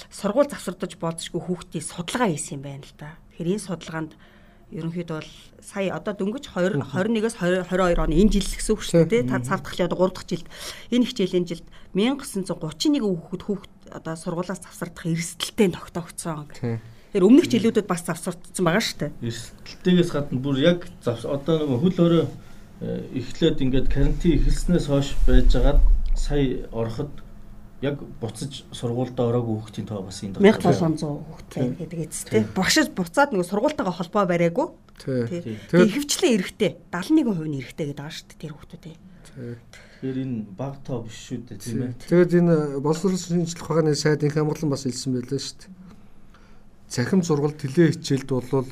[0.07, 3.19] сургууль завсардаж болцшгүй хүүхдийн судалгаа хийсэн юм байна л да.
[3.35, 4.11] Тэгэхээр энэ судалгаанд
[4.73, 5.31] ерөнхийдөө бол
[5.61, 9.29] сая одоо дөнгөж 20 21-ээс 22 оны энэ жил гэсэн үг шүү дээ.
[9.29, 10.47] Та цав дахь одоо 3 дахь жилд
[10.91, 16.49] энэ хичээлийн жилд 1931 хүүхэд хүүхэд одоо сургуулаас завсардах эрсдэлтэй тогтоогдсон.
[17.13, 19.11] Тэр өмнөх жилүүдэд бас завсардсан байгаа шүү дээ.
[19.21, 25.79] Эрсдэлтэйгээс гадна бүр яг одоо нөгөө хөл өрөө э, эхлээд ингээд карантин эхэлснээс хойш байжгаад
[26.17, 27.13] сая ороход
[27.83, 32.47] яг буцаж сургуультай ороогүй хүүхдийн тоо бас энд 1700 хүүхдтэй гэдэг эцтэй.
[32.55, 34.67] Багш буцаад нэг сургуультайгаа холбоо бариагүй.
[35.03, 35.59] Тий.
[35.75, 38.95] Ихэвчлэн эрэхтэй 71% нь эрэхтэй гэдэг байгаа шүү дээ тэр хүүхдүүдээ.
[40.03, 41.93] Тэгэхээр энэ баг тоо биш шүү дээ тийм ээ.
[42.07, 45.71] Тэгээд энэ боловсрол шинжилх ухааны сайд инх амгалан бас хэлсэн байлаа шүү дээ.
[46.87, 48.67] Цахим сургалт тэлээ хичээлд бол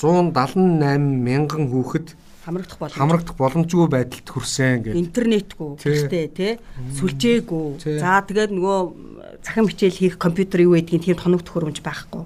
[0.00, 2.08] 178 мянган хүүхэд
[2.46, 4.94] хамрагдах боломж хамрагдах боломжгүй байдалд хүрсэн гэх.
[4.94, 6.52] Интернетгүй гэхдээ тий
[6.94, 7.98] сүлжээгүй.
[7.98, 8.78] За тэгээд нөгөө
[9.42, 12.22] цахим хичээл хийх компьютер юу гэдгийг тийм тоногдох хөрөмж байхгүй.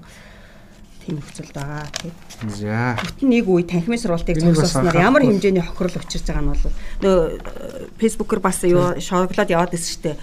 [1.01, 2.13] Тийм нөхцөлд байгаа тий.
[2.53, 2.93] За.
[3.01, 6.65] Бүтэн нэг үе танхимын сургалтыг зогсоосноор ямар хэмжээний хохирол учирч байгаа нь бол
[7.01, 10.17] нөгөө фэйсбүүкээр бас юу шоколад яваад байсан шүү дээ.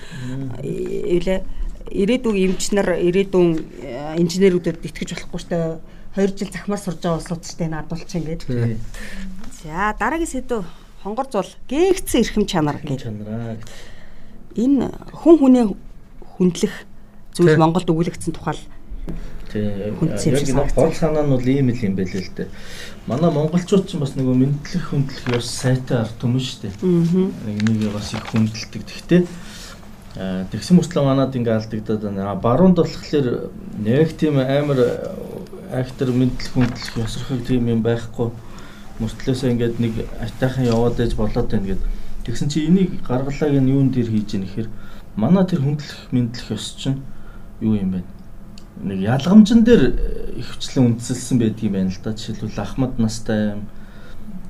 [0.63, 1.39] Эвлээ
[1.91, 3.51] ирээдүйн эмч нар ирээдүйн
[3.83, 5.99] э, инженерүүдэд итгэж болохгүй дээ.
[6.19, 8.79] 2 жил захимаар сурж байгаа улсууд ч тийм надулчин гэдэг.
[9.62, 10.62] За дараагийн сэдв
[11.03, 13.11] хонгор зул гээгцэн эрхэм чанар гэж.
[14.55, 14.87] Энэ
[15.18, 15.64] хүн хүнээ
[16.38, 16.75] хүндлэх
[17.35, 18.55] зүйл Монголд өгүүлэгдсэн тухай
[19.51, 19.99] Тэг.
[19.99, 22.49] Яг энэ гол санаа нь бол ийм л юм байлээ л дээ.
[23.09, 26.75] Манай монголчууд ч бас нөгөө мэдлэх хүндлэх ёс сайтай ард түмэн шүү дээ.
[27.49, 28.83] Энийг бас их хүндэлдэг.
[28.85, 29.23] Гэхдээ
[30.53, 32.37] тэгсэн мөртлөө манад ингээ алдагдаад байна.
[32.37, 33.49] Баруунд болохоор
[33.88, 34.79] яг тийм амар
[35.73, 38.29] актер мэдлэх хүндлэх ёсрохыг тийм юм байхгүй
[38.99, 41.83] мөртлөөсөө ингээд нэг атайхан яваад ээж болоод байна гэд.
[42.27, 44.69] Тэгсэн чи энийг гаргалааг нь юун дээр хийж яах гэхээр
[45.17, 47.03] манай тэр хүндлэх мэдлэх ёс чинь
[47.61, 48.03] юу юм бэ?
[48.83, 49.83] Нэг ялгамжин дээр
[50.39, 52.13] ихвчлэн үндсэлсэн байдаг юм байна л да.
[52.13, 53.63] Жишээлбэл Ахмад настай юм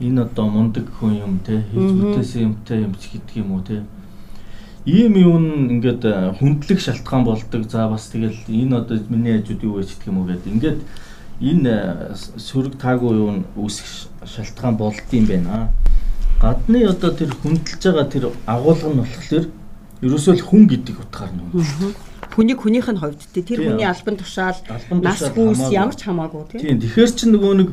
[0.01, 3.83] энэ одоо мундаг хүн юм те хийж бүтээсэн юмтай юм гэдэг юм уу те
[4.87, 9.91] ийм юм ингээд хүндлэх шалтгаан болдог за бас тэгэл энэ одоо миний хажууд юу гэж
[9.91, 10.79] гэдэг юм уу гэдэг ингээд
[11.41, 15.71] энэ сөрөг таагүй юу үүсэх шалтгаан болд юм байна.
[16.43, 19.47] Гадны одоо тэр хүндэлж байгаа тэр агуулга нь болохоор
[20.03, 21.43] ерөөсөө л хүн гэдэг утгаар нь.
[22.35, 24.59] хүнийг хүнийх нь хувьд тий тэр хүний албан тушаал
[25.03, 26.61] нас хүүс ямар ч хамаагүй тий.
[26.63, 27.71] Тийм тэгэхээр чи нөгөө нэг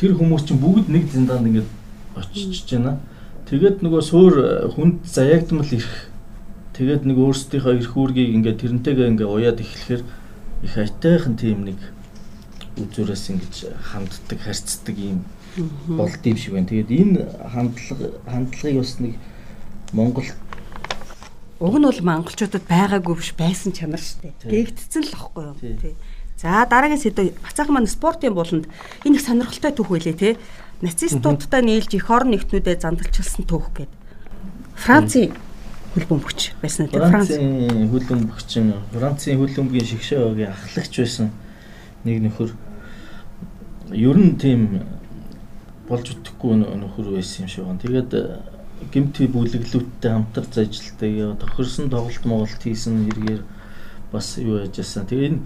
[0.00, 1.68] тэр хүмүүс чинь бүгд нэг зиндаанд ингээд
[2.16, 3.00] очиж байна.
[3.48, 4.34] Тэгээд нөгөө суур
[4.72, 6.08] хүнд заягдмал ирэх
[6.76, 10.02] тэгээд нэг өөрсдийнхөө эрх үүргийг ингээд тэрнтэйгээ ингээд уяад эхлэхээр
[10.64, 11.78] их айтайхан тийм нэг
[12.78, 13.54] үзүүрээс ингэж
[13.92, 15.24] ханддаг, харьцдаг юм
[15.88, 16.68] болд юм шиг байна.
[16.68, 17.20] Тэгээд энэ
[17.52, 19.14] хандлага хандлагыг бас нэг
[19.94, 20.26] Монгол
[21.60, 24.74] уг нь бол монголчуудад байгаагүй биш байсан чанар шүү дээ.
[24.74, 25.78] Гээгдсэн л аахгүй юу.
[25.78, 25.94] Тий.
[26.36, 28.66] За дараагийн сэдв бацаахан маань спортын буланд
[29.06, 30.34] энэ их сонирхолтой түүх байлээ тий.
[30.82, 34.00] Нацистуудтай нийлж эх орон нэгтнүүдэд зандалчилсан түүх гэдэг.
[34.74, 35.30] Францын
[35.94, 36.98] хөлбөмбөгч байсан тий.
[36.98, 41.30] Францын хөлбөмбөгчин Францын хөлбөмбөгийн шигшээ багийн ахлагч байсан
[42.02, 42.50] нэг нөхөр
[43.92, 44.80] ер нь тийм
[45.88, 47.82] болж үтэхгүй нөхөр байсан юм шиг байна.
[47.82, 48.12] Тэгээд
[48.92, 53.42] гимти бүлэглүүдтэй хамтарч ажилтдаг тохирсон тоглолт моголт хийсэн хэрэгээр
[54.12, 55.06] бас юу яжсэн.
[55.06, 55.40] Тэгээ энэ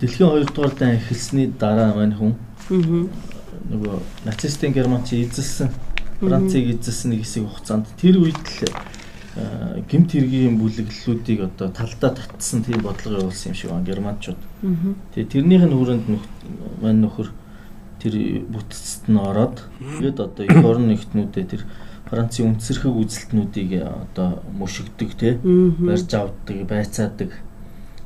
[0.00, 2.34] дэлхийн 2 дугаар дан эхэлсний дараа маань хүн
[2.72, 5.70] нөгөө нацистын германч эзэлсэн
[6.20, 8.72] Францыг эзэлсэн нэг хэсэг хугацаанд тэр үед л
[9.88, 14.40] гимт хэргийн бүлэглэлүүдийг одоо талдаа татсан тийм бодлого явуулсан юм шиг байна германчууд.
[15.14, 16.04] Тэгээ тэрнийх нь хүрээнд
[16.82, 17.28] маань нөхөр
[18.02, 18.14] тэр
[18.50, 21.62] бүтцэд нь ороод тэгээд одоо эх орон нэгтнүүдээ тэр
[22.10, 27.30] Францын үндсэрхэг үзэлтнүүдийг э, одоо мөшигдөг тий барьж авдаг, байцаадаг.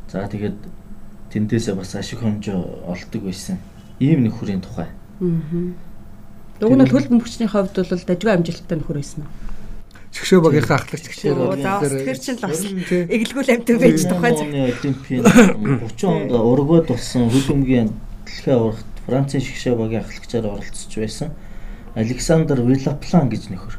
[0.06, 0.54] За тэгээд
[1.35, 3.59] тэндээсээ бас ашиг хэмжээ олдог байсан.
[3.98, 4.87] Ийм нөхөрийн тухай.
[5.18, 5.74] Аа.
[6.61, 9.32] Дуг нь хөл бөмбөгчний хувьд бол дажгүй амжилттай нөхөр байсан уу?
[10.14, 11.37] Чигшөө багийнхаа ахлагч гişээр
[12.06, 14.32] тэр чинь л бас эглгүүл амтан байж тухай.
[14.70, 15.26] Олимпийн
[15.98, 17.90] 30 онд ургууд болсон хөл бөмбөгийн
[18.24, 21.31] дэлхийн аврагт Францын шгшээ багийн ахлагчаар оролцож байсан.
[21.95, 23.79] Александр Вилаплан гэж нөхөр.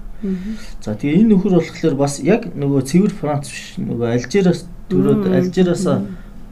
[0.82, 5.86] За тэгээ энэ нөхөр болохоор бас яг нөгөө цэвэр Франц биш нөгөө Алжираас төрөөд Алжираас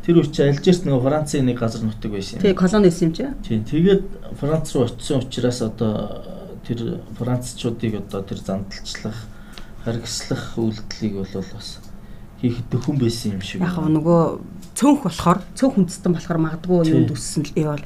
[0.06, 2.44] тэр үчи Алжирс нөгөө Францын нэг газар нутаг байсан юм.
[2.46, 3.26] Тий, колони байсан юм чи.
[3.42, 4.04] Тий, тэгээд
[4.38, 6.22] Франц руу очисон учраас одоо
[6.68, 9.18] тэр францчуудыг одоо тэр зандалчлах,
[9.82, 11.80] харгислах үйлдэлийг бол бас
[12.42, 13.66] хийх дөхөн байсан юм шиг.
[13.66, 14.22] Яг нөгөө
[14.78, 17.84] цөөнх болохоор цөөнх хүндстэн болохоор магадгүй юунд үссэн л бол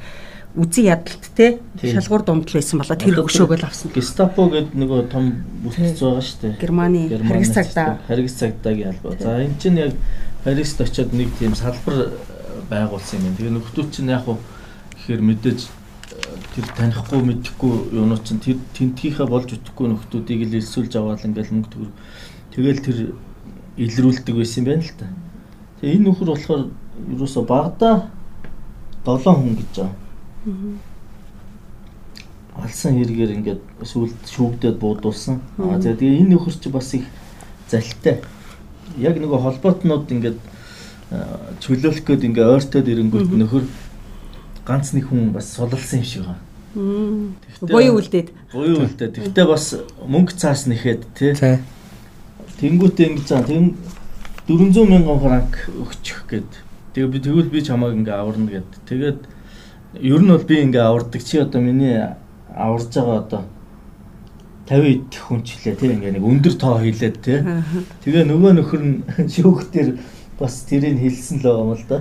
[0.57, 3.93] үзэн ядалт те шалгуур дундл байсан болоо тэр хөшөөгөө л авсан.
[3.93, 6.53] Гестапо гэдэг нөгөө том бүтц байгаа шүү дээ.
[6.57, 8.01] Германы харгас цагдаа.
[8.09, 9.13] Харгас цагдаагийн албаа.
[9.21, 9.93] За эн чинь яг
[10.43, 12.09] Парист очиод нэг тийм салбар э,
[12.69, 13.35] байгуулсан юм.
[13.37, 14.39] Тэгээ нөхдүүд чинь яг хуу
[14.97, 15.69] гэхээр мэдээж э,
[16.55, 21.69] тэр танихгүй мэдэхгүй юунууд чинь тэр тентгийнхаа болж үтэхгүй нөхдүүдийг л элсүүлж аваад ингээл мөнгө
[21.75, 21.93] төгрөг.
[22.55, 22.97] Тэгэл тэр
[23.77, 25.07] илрүүлдэг байсан юм байна л та.
[25.83, 26.63] Тэгээ энэ нөхөр болохоор
[27.19, 28.09] юусоо багада
[29.03, 30.08] 7 хүн гэж байгаа
[32.59, 35.39] алсан хэрэгээр ингээд сүлд шүүгдээд буудуулсан.
[35.59, 37.05] Аа за тэгээ энэ нөхөр чи бас их
[37.71, 38.19] залтай.
[38.97, 40.39] Яг нөгөө холбоотнууд ингээд
[41.63, 43.65] чөлөөлөх гээд ингээ ойртоод ирэнгүүт нөхөр
[44.67, 46.43] ганц нэг хүн бас сулалсан юм шиг байна.
[47.65, 48.29] Буян үлдээд.
[48.53, 49.17] Буян үлдээд.
[49.17, 49.73] Тэгтээ бас
[50.05, 51.33] мөнгө цаас нэхэд тий.
[52.61, 53.73] Тэнгүүтээ ингэж заа тэм
[54.45, 56.51] 400 мянган франк өгчих гээд.
[56.93, 58.69] Тэгээ би тэгвэл би чамааг ингээ аварна гээд.
[58.85, 59.19] Тэгээд
[59.97, 61.97] ер нь бол би ингээ авардаг чи одоо миний
[62.53, 63.41] аварж байгаа одоо
[64.69, 67.41] 50 идэх хүн ч лээ тийм ингээ нэг өндөр тоо хийлээд тий.
[68.05, 69.01] Тэгээ нөгөө нөхөр нь
[69.33, 69.97] шүүхтэр
[70.37, 71.97] бас тэрийг хэлсэн л байгаа юм л да.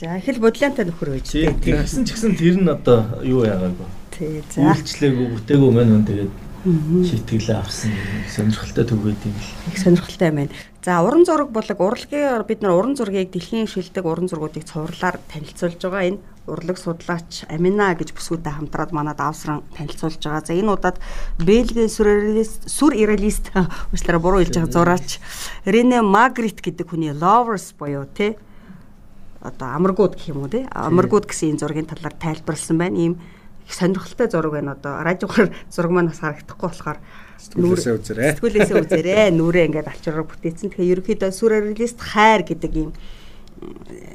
[0.00, 1.28] За их л бодлонтой нөхөр байж.
[1.36, 3.88] Тэгсэн ч гэсэн тэр нь одоо юу яагаагүй.
[4.16, 4.40] Тий.
[4.48, 4.72] За.
[4.72, 6.32] Үйлчлээгүй бүтээгөө мань хүн тэгээд
[6.64, 7.92] шийтгэлээ авсан
[8.32, 9.48] сонирхолтой төгөөд юм л.
[9.68, 10.56] Их сонирхолтой юм байна.
[10.80, 15.76] За уран зураг болог урлагийн бид нар уран зургийг дэлхийн шилдэг уран зургуудыг цувралаар танилцуулж
[15.76, 20.44] байгаа энэ урлаг судлаач Амина гэж бүсгүүтэй хамтраад манад авсран танилцуулж байгаа.
[20.44, 21.00] За энэ удаад
[21.40, 23.48] Бельгийн сүрреалист сүр иралист
[23.92, 25.20] уучлаарай буруу хэлж байгаа зураач
[25.64, 28.36] Рене Магрит гэдэг хүний Lovers буюу тий
[29.40, 33.00] одоо амаргууд гэх юм уу тий амаргууд гэсэн энэ зургийн талаар тайлбарлсан байна.
[33.00, 33.14] Ийм
[33.64, 36.98] их сонирхолтой зураг байна одоо радиогоор зураг маань бас харагдахгүй болохоор
[37.40, 38.32] сэтгүүлээсээ үзээрэй.
[38.36, 39.28] Сэтгүүлээсээ үзээрэй.
[39.32, 40.76] Нүрээ ингээд авчраар бүтээсэн.
[40.76, 42.92] Тэгэхээр ерөөхдөө сүрреалист хайр гэдэг юм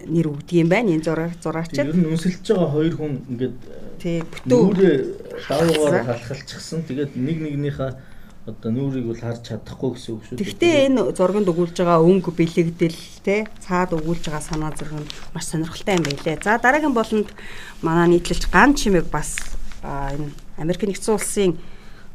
[0.10, 1.74] нэр өгдөг юм байна энэ зураг зураач.
[1.78, 3.58] Ер нь өнсөлж байгаа хоёр хүн ингээд
[4.02, 4.98] тий бүтэн нүрээ
[5.50, 6.86] даваагаар халахалчихсан.
[6.88, 7.92] Тэгээд нэг нэгнийхээ
[8.50, 10.38] одоо нүрийг бол харж чадахгүй гэсэн үг шүү.
[10.42, 15.46] Гэхдээ энэ зурганд өгүүлж байгаа өнгө бэлэгдэл те цаад өгүүлж байгаа санаа зураг нь маш
[15.52, 16.42] сонирхолтой юм байлээ.
[16.42, 17.30] За дараагийн болонд
[17.86, 19.38] манай нийтлэлч ган чимэг бас
[19.86, 21.52] энэ Америк нэгдсэн улсын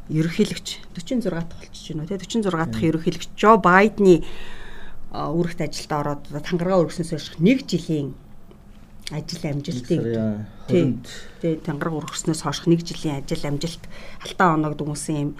[0.09, 4.21] ерөнхийлөгч 46 дахь болчихж байна те 46 дахь ерөнхийлөгч Жо Байдны
[5.15, 8.13] үүрэгт ажилд ороод тангараа өргөснөөс хойш нэг жилийн
[9.11, 10.01] ажил амжилтыг
[10.67, 13.83] тий тангараг өргөснөөс хойш нэг жилийн ажил амжилт
[14.25, 15.31] алтан оног дүнсэн юм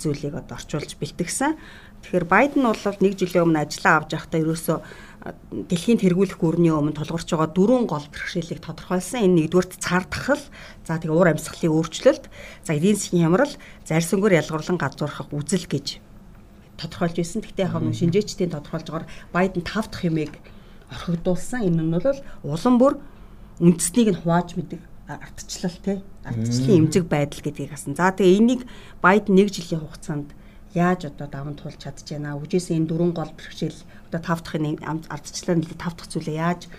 [0.00, 1.56] зүйлийг одоо орчуулж бэлтгэсэн.
[2.00, 4.78] Тэгэхээр Байден бол нэг жилийн өмнө ажиллаа авч явахдаа ерөөсөө
[5.68, 9.28] дэлхийн тэргүүлэх гүрний өмнө тулгуурч байгаа дөрвөн гол бэрхшээлийг тодорхойлсон.
[9.28, 10.40] Энэ нэгдүгürt цар тахал,
[10.88, 12.24] за тэгээ уур амьсгалын өөрчлөлт,
[12.64, 13.52] за эдийн засгийн хямрал,
[13.84, 16.00] зарьсангөр ялгуурлан газуурхах үзэл гэж
[16.80, 17.44] тодорхойлж ирсэн.
[17.44, 20.32] Гэхдээ яг нэг шинжээчдийн тодорхойлж байгаа Байден тав дахь юмыг
[20.88, 21.68] орхигдуулсан.
[21.68, 22.94] Энэ нь бол улам бүр
[23.60, 27.94] үндэснийг нь хувааж мэдэг ардчлал те ардчлалын эмзэг байдал гэдгийг хасан.
[27.98, 28.62] За тэгээ энийг
[29.02, 30.32] Байден нэг жилийн хугацаанд
[30.74, 32.38] яаж одоо даван туулж чадчихна.
[32.38, 36.70] Үжээс энэ дөрвөн гол бэрхшээл одоо тав дахь ардчлалаар нэлээд тав дахь зүйлээ яаж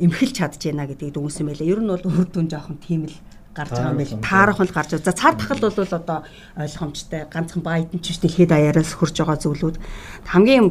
[0.00, 1.68] эмхэлж чадчихна гэдгийг дүнсэн байлаа.
[1.68, 3.16] Ер нь бол үр дүн жоохон тийм л
[3.54, 4.14] гарч байгаа юм байл.
[4.22, 5.06] Таарах нь гарч байгаа.
[5.06, 6.18] За цар тахал бол одоо
[6.56, 7.26] ойлгомжтой.
[7.26, 9.76] Ганцхан Байден ч дэлхийд даяараас хурж байгаа зүйлүүд
[10.30, 10.66] хамгийн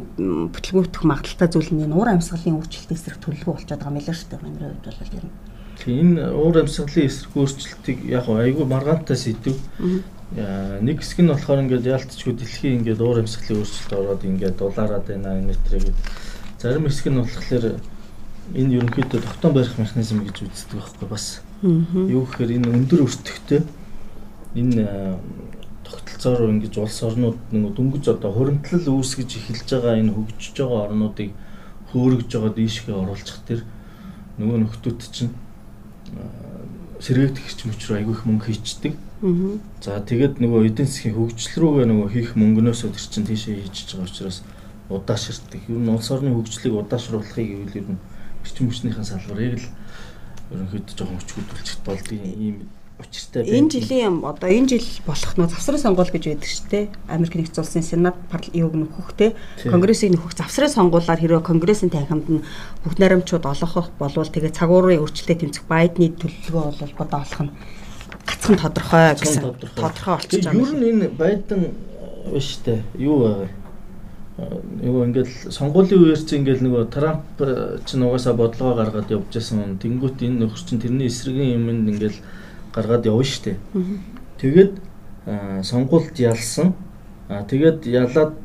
[0.55, 4.43] бүтлгүүтэх магадaltaй зүйл нь уур амьсгалын өөрчлөлтөөс зэрэг төлөвлөгөө болчиход байгаа юм л шүү дээ.
[4.47, 5.35] Миний хувьд бол ер нь.
[5.79, 9.55] Тийм энэ уур амьсгалын эсрэг өөрчлөлтийг яг айгүй маргаантай сэдв
[10.35, 15.39] нэг хэсэг нь болохоор ингээд яалтчгүй дэлхийн ингээд уур амьсгалын өөрчлөлт ороод ингээд дулаараад байна
[15.39, 15.95] энэ төрөйг
[16.61, 17.65] зарим хэсэг нь болохоор
[18.59, 21.41] энэ ерөнхийдөө тогтоон барих механизм гэж үздэг байхгүй бас.
[21.63, 23.61] Юу гэхээр энэ өндөр өртөгтэй
[24.55, 25.19] энэ
[25.83, 31.29] тогтолцоороо ингэж улс орнууд нэг дөнгөж одоо хуримтлал үүсгэж эхэлж байгаа энэ хөгжиж байгаа орнуудыг
[31.91, 33.61] хөөргөж байгаа дийшгээ оруулах төр
[34.39, 35.33] нөгөө нөхдүүд чинь
[37.03, 38.93] сэргээгдэх хэрчм учраас айгүй их мөнгө хийчдэг.
[39.83, 44.07] За тэгээд нөгөө эдийн засгийн хөгжил рүүгээ нөгөө хийх мөнгнөөсөө тэр чинь тийшээ хийж байгаа
[44.07, 44.37] учраас
[44.87, 45.61] удаашрдаг.
[45.67, 47.99] Ер нь улс орны хөгжлийг удаашруулахыг гэвэл ер нь
[48.43, 49.67] эрчим хүчнийхэн салбарыг л
[50.53, 52.57] ерөнхийдөө жоохон хүчгүүдүүлчих болдгийг ийм
[52.99, 53.57] учиртай байна.
[53.57, 56.85] Энэ жилийн одоо энэ жил болох нөө завсрын сонгуул гэж байдаг шүү дээ.
[57.07, 58.17] Америк нэгдсэн улсын сенат
[58.53, 62.43] юуг нөхөх те конгрессийг нөхөх завсрын сонгуулаар хэрвээ конгрессийн танхимд нь
[62.83, 67.51] бүх наримчууд олгох болвол тэгээ цагуурын өөрчлөлтөд тэмцэх Байдны төлөвлөгөө бол бодоо олох нь
[68.27, 69.43] гацхан тодорхой гэсэн
[69.79, 70.59] тодорхой болчихж байгаа.
[70.59, 71.61] Ер нь энэ Байден
[72.35, 72.83] биш үү?
[72.99, 73.58] Юу вэ?
[74.39, 77.43] Нөгөө ингээл сонгуулийн үеэр чи ингээл нөгөө Трамп
[77.83, 79.77] ч нугасаа бодлогоо гаргаад явж байсан.
[79.81, 82.19] Тэнгүүт энэ нөхөр чинь тэрний эсрэгийн юмд ингээл
[82.71, 83.59] гаргаад явна штэ.
[84.39, 84.73] Тэгээд
[85.63, 86.73] сонгуульд ялсан.
[87.29, 88.37] А тэгээд ялаад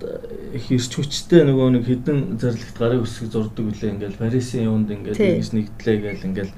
[0.55, 5.41] их ирч хүчтэй нөгөө нэг хідэн зарлагт гарын үсэг зурдаг үлээ ингээл Парисын юунд ингээл
[5.41, 6.53] нэгс нэгдлээ гээл ингээл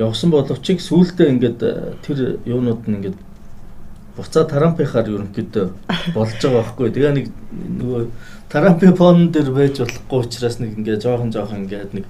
[0.00, 3.18] явсан боловч сүүлдээ ингээд э, тэр юунууд нь ингээд
[4.16, 5.66] буцаа Трампынхаар ерөнхийдөө
[6.16, 6.88] болж байгаа байхгүй.
[6.88, 8.02] Тэгээ нэг нөгөө
[8.52, 12.04] Трампын фон дээр байж болохгүй учраас нэг ингээд жоохон жоохон ингээд нэг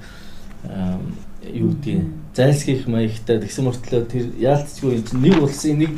[1.54, 2.02] юу гэдгийг
[2.34, 5.94] зайлсхийх маягтай тэгсэн мөртлөө тэр яалтчгүй нэг улсын нэг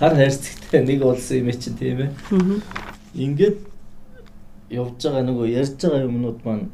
[0.00, 2.10] хар хайрцагтай нэг улсын юм чинь тийм ээ.
[3.12, 3.58] Ингээд
[4.72, 6.72] явж байгаа нөгөө ярьж байгаа юмнууд маань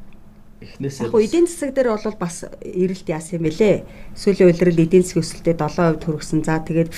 [0.58, 3.76] эхнээсээ яг эдийн засаг дээр бол бас эрэлт яасан юм бэлээ.
[4.18, 6.42] Сүүлийн үйлрэл эдийн засгийн өсөлтөд 7% төрөгсөн.
[6.42, 6.90] За тэгээд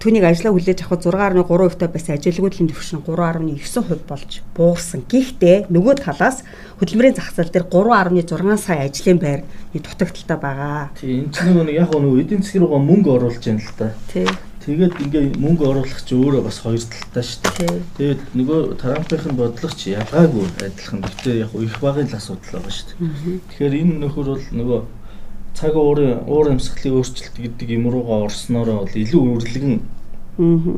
[0.00, 5.04] түүнийг ажлаа хүлээж авах 6.3% та байсан ажилгүйдлийн түвшин 3.9% болж буурсан.
[5.12, 6.40] Гэхдээ нөгөө талаас
[6.80, 9.40] хөдөлмөрийн зах зээл дээр 3.6 сая ажлын байр
[9.76, 10.88] дутагдaltaй байгаа.
[10.96, 13.92] Тийм энэ ч нэг яг нөгөө эдийн засгийн руугаа мөнгө оруулж яана л та.
[14.08, 17.82] Тийм Тэгээд ингээ мөнгө оруулах чи өөрөө бас хоёр талтай шүү дээ.
[17.98, 21.02] Тэгээд нөгөө Трампын бодлого чи ялгаагүй адилхан.
[21.02, 23.42] Гэхдээ яг их багын л асуудал байгаа шүү дээ.
[23.50, 24.80] Тэгэхээр энэ нөхөр бол нөгөө
[25.58, 29.76] цаг уурын уур амьсгалын өөрчлөлт гэдэг юм руугаа орсноороо бол илүү үрлэгэн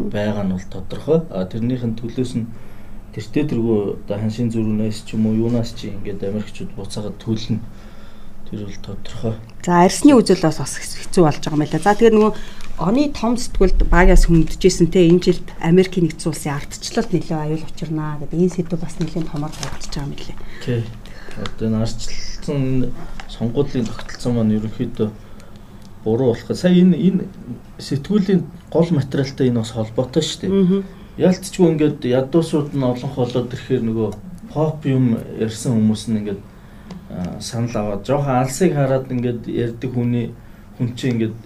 [0.09, 1.21] байгаа нь бол тодорхой.
[1.29, 2.49] А тэрнийхэн төлөөс нь
[3.13, 7.61] тэртээ тэргүй одоо ханшийн зүрхнээс ч юм уу юунаас ч ингээд Америкчууд буцаагаад төлнө
[8.51, 9.35] Тэр бол тодорхой.
[9.65, 11.81] За арсны үзэл бас бас хэцүү болж байгаа юм байна.
[11.81, 12.33] За тэгээд нөгөө
[12.79, 18.19] оны том сэтгүүлд багаас хүнддэжсэн те энэ жилд Америкийн нэгдсэн улсын ардчлалт нэлээд аюул учирнаа
[18.19, 20.37] гэдэг энэ сэдв бас нэлээд томор тавьдж байгаа юм лээ.
[20.65, 20.83] Тий.
[21.39, 22.61] Одоо энэ ардчлалсан
[23.31, 25.09] сонгуулийн тогтолцоо маань ерөнхийдөө
[26.05, 26.51] буруу болох.
[26.59, 27.23] Сая энэ энэ
[27.79, 30.83] сэтгүүлийн гол материалтай энэ бас холбоотой шүү дээ.
[31.15, 34.09] Ялцчгүй ингээд ядуусууд нь олонх болоод ирэхээр нөгөө
[34.51, 36.43] поп юм ярьсан хүмүүс нь ингээд
[37.39, 40.35] санал аваад жоохон алсыг хараад ингээд ярьдаг хүний
[40.79, 41.37] хүн чинь ингээд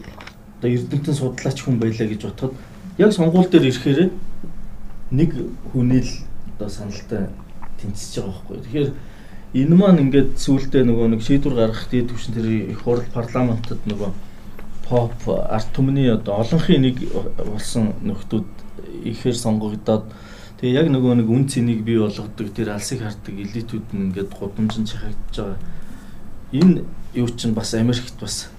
[0.59, 2.55] одоо эрдэмтэн судлаач хүн байлаа гэж бодоход
[2.99, 4.11] яг сонгуул дээр ирэхээр
[5.11, 5.31] нэг
[5.73, 6.13] хүний л
[6.59, 7.31] одоо саналтай
[7.79, 8.59] тэнцэж байгаа байхгүй.
[8.67, 8.91] Тэгэхээр
[9.55, 14.11] энэ маань ингээд сүүлдээ нөгөө нэг шийдвэр гаргах дээд түвшин тэр их хурл парламентод нөгөө
[14.89, 16.97] поп арт түмний одоо олонхын нэг
[17.39, 18.49] болсон нөхдүүд
[19.09, 20.05] ихээр сонгогдоод
[20.59, 24.91] Тэгээ яг нөгөө нэг үн цэнийг бий болгодог тэр алсыг хардаг элитүүд нь ингээд гудамжин
[24.91, 25.59] чахагдж байгаа.
[26.51, 26.83] Энэ
[27.15, 28.51] юу чинь бас Америкт бас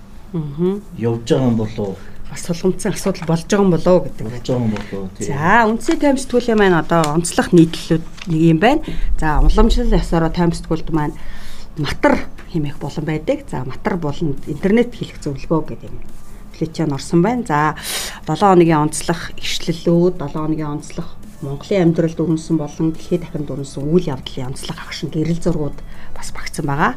[0.97, 1.95] явж байгаа юм болоо
[2.30, 4.25] бас сулгамцсан асуудал болж байгаа юм болоо гэдэг.
[4.30, 5.27] Болж байгаа юм болоо тийм.
[5.34, 8.82] За үндсний тайм сэтгүүлийн маань одоо онцлог нийтлэлүүд нэг юм байна.
[9.17, 11.17] За уламжлал ясаараа тайм сэтгүүлд маань
[11.77, 13.49] матар хэмээх болон байдаг.
[13.49, 15.97] За матар болон интернет хэлэх зөвлөгөө гэдэг юм
[16.53, 17.43] плечэн орсон байна.
[17.49, 17.73] За
[18.30, 24.11] 7 хоногийн онцлог ишлэлүүд, 7 хоногийн онцлог Монголын амьдралд өрнөсөн болон дэлхийд дахинд өрнөсөн үйл
[24.11, 25.77] явдлын онцлог агшин гэрэл зургууд
[26.11, 26.93] бас багтсан байгаа.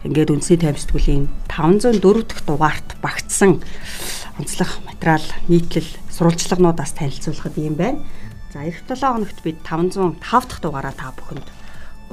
[0.00, 3.60] Ингээд үндэсний таймсдгуулийн 504 дахь дугаарт багтсан
[4.40, 8.00] онцлог материал нийтлэл сурвалжлагнуудаас танилцуулахад юм байна.
[8.48, 11.44] За эх 7 хоногт бид 505 дахь дугаараа та бүхэнд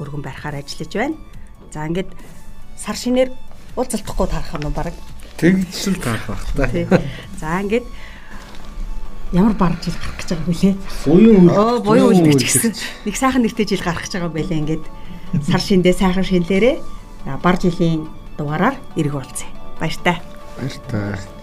[0.04, 1.16] өргөн барихаар ажиллаж байна.
[1.72, 2.12] За ингээд
[2.76, 3.32] сар шинээр
[3.72, 4.92] уулзалтахгүй таарах нь баг.
[5.40, 6.68] Тэгжл таах бах та.
[7.40, 7.88] За ингээд
[9.32, 10.74] ямар бараг жил гарах гэж байгаа вүлээ.
[11.08, 12.76] Буюу Оо буюу үлдэж гисэн.
[13.08, 14.84] Нэг сайхан нэртэй жил гарах гэж байгаа байлаа ингээд
[15.48, 16.97] сар шиндээ сайхан шинлээрээ
[17.42, 19.48] бар жилийн дугаараар эрг уулзъя.
[19.80, 20.20] Баяр та.
[20.58, 21.37] Баяр та.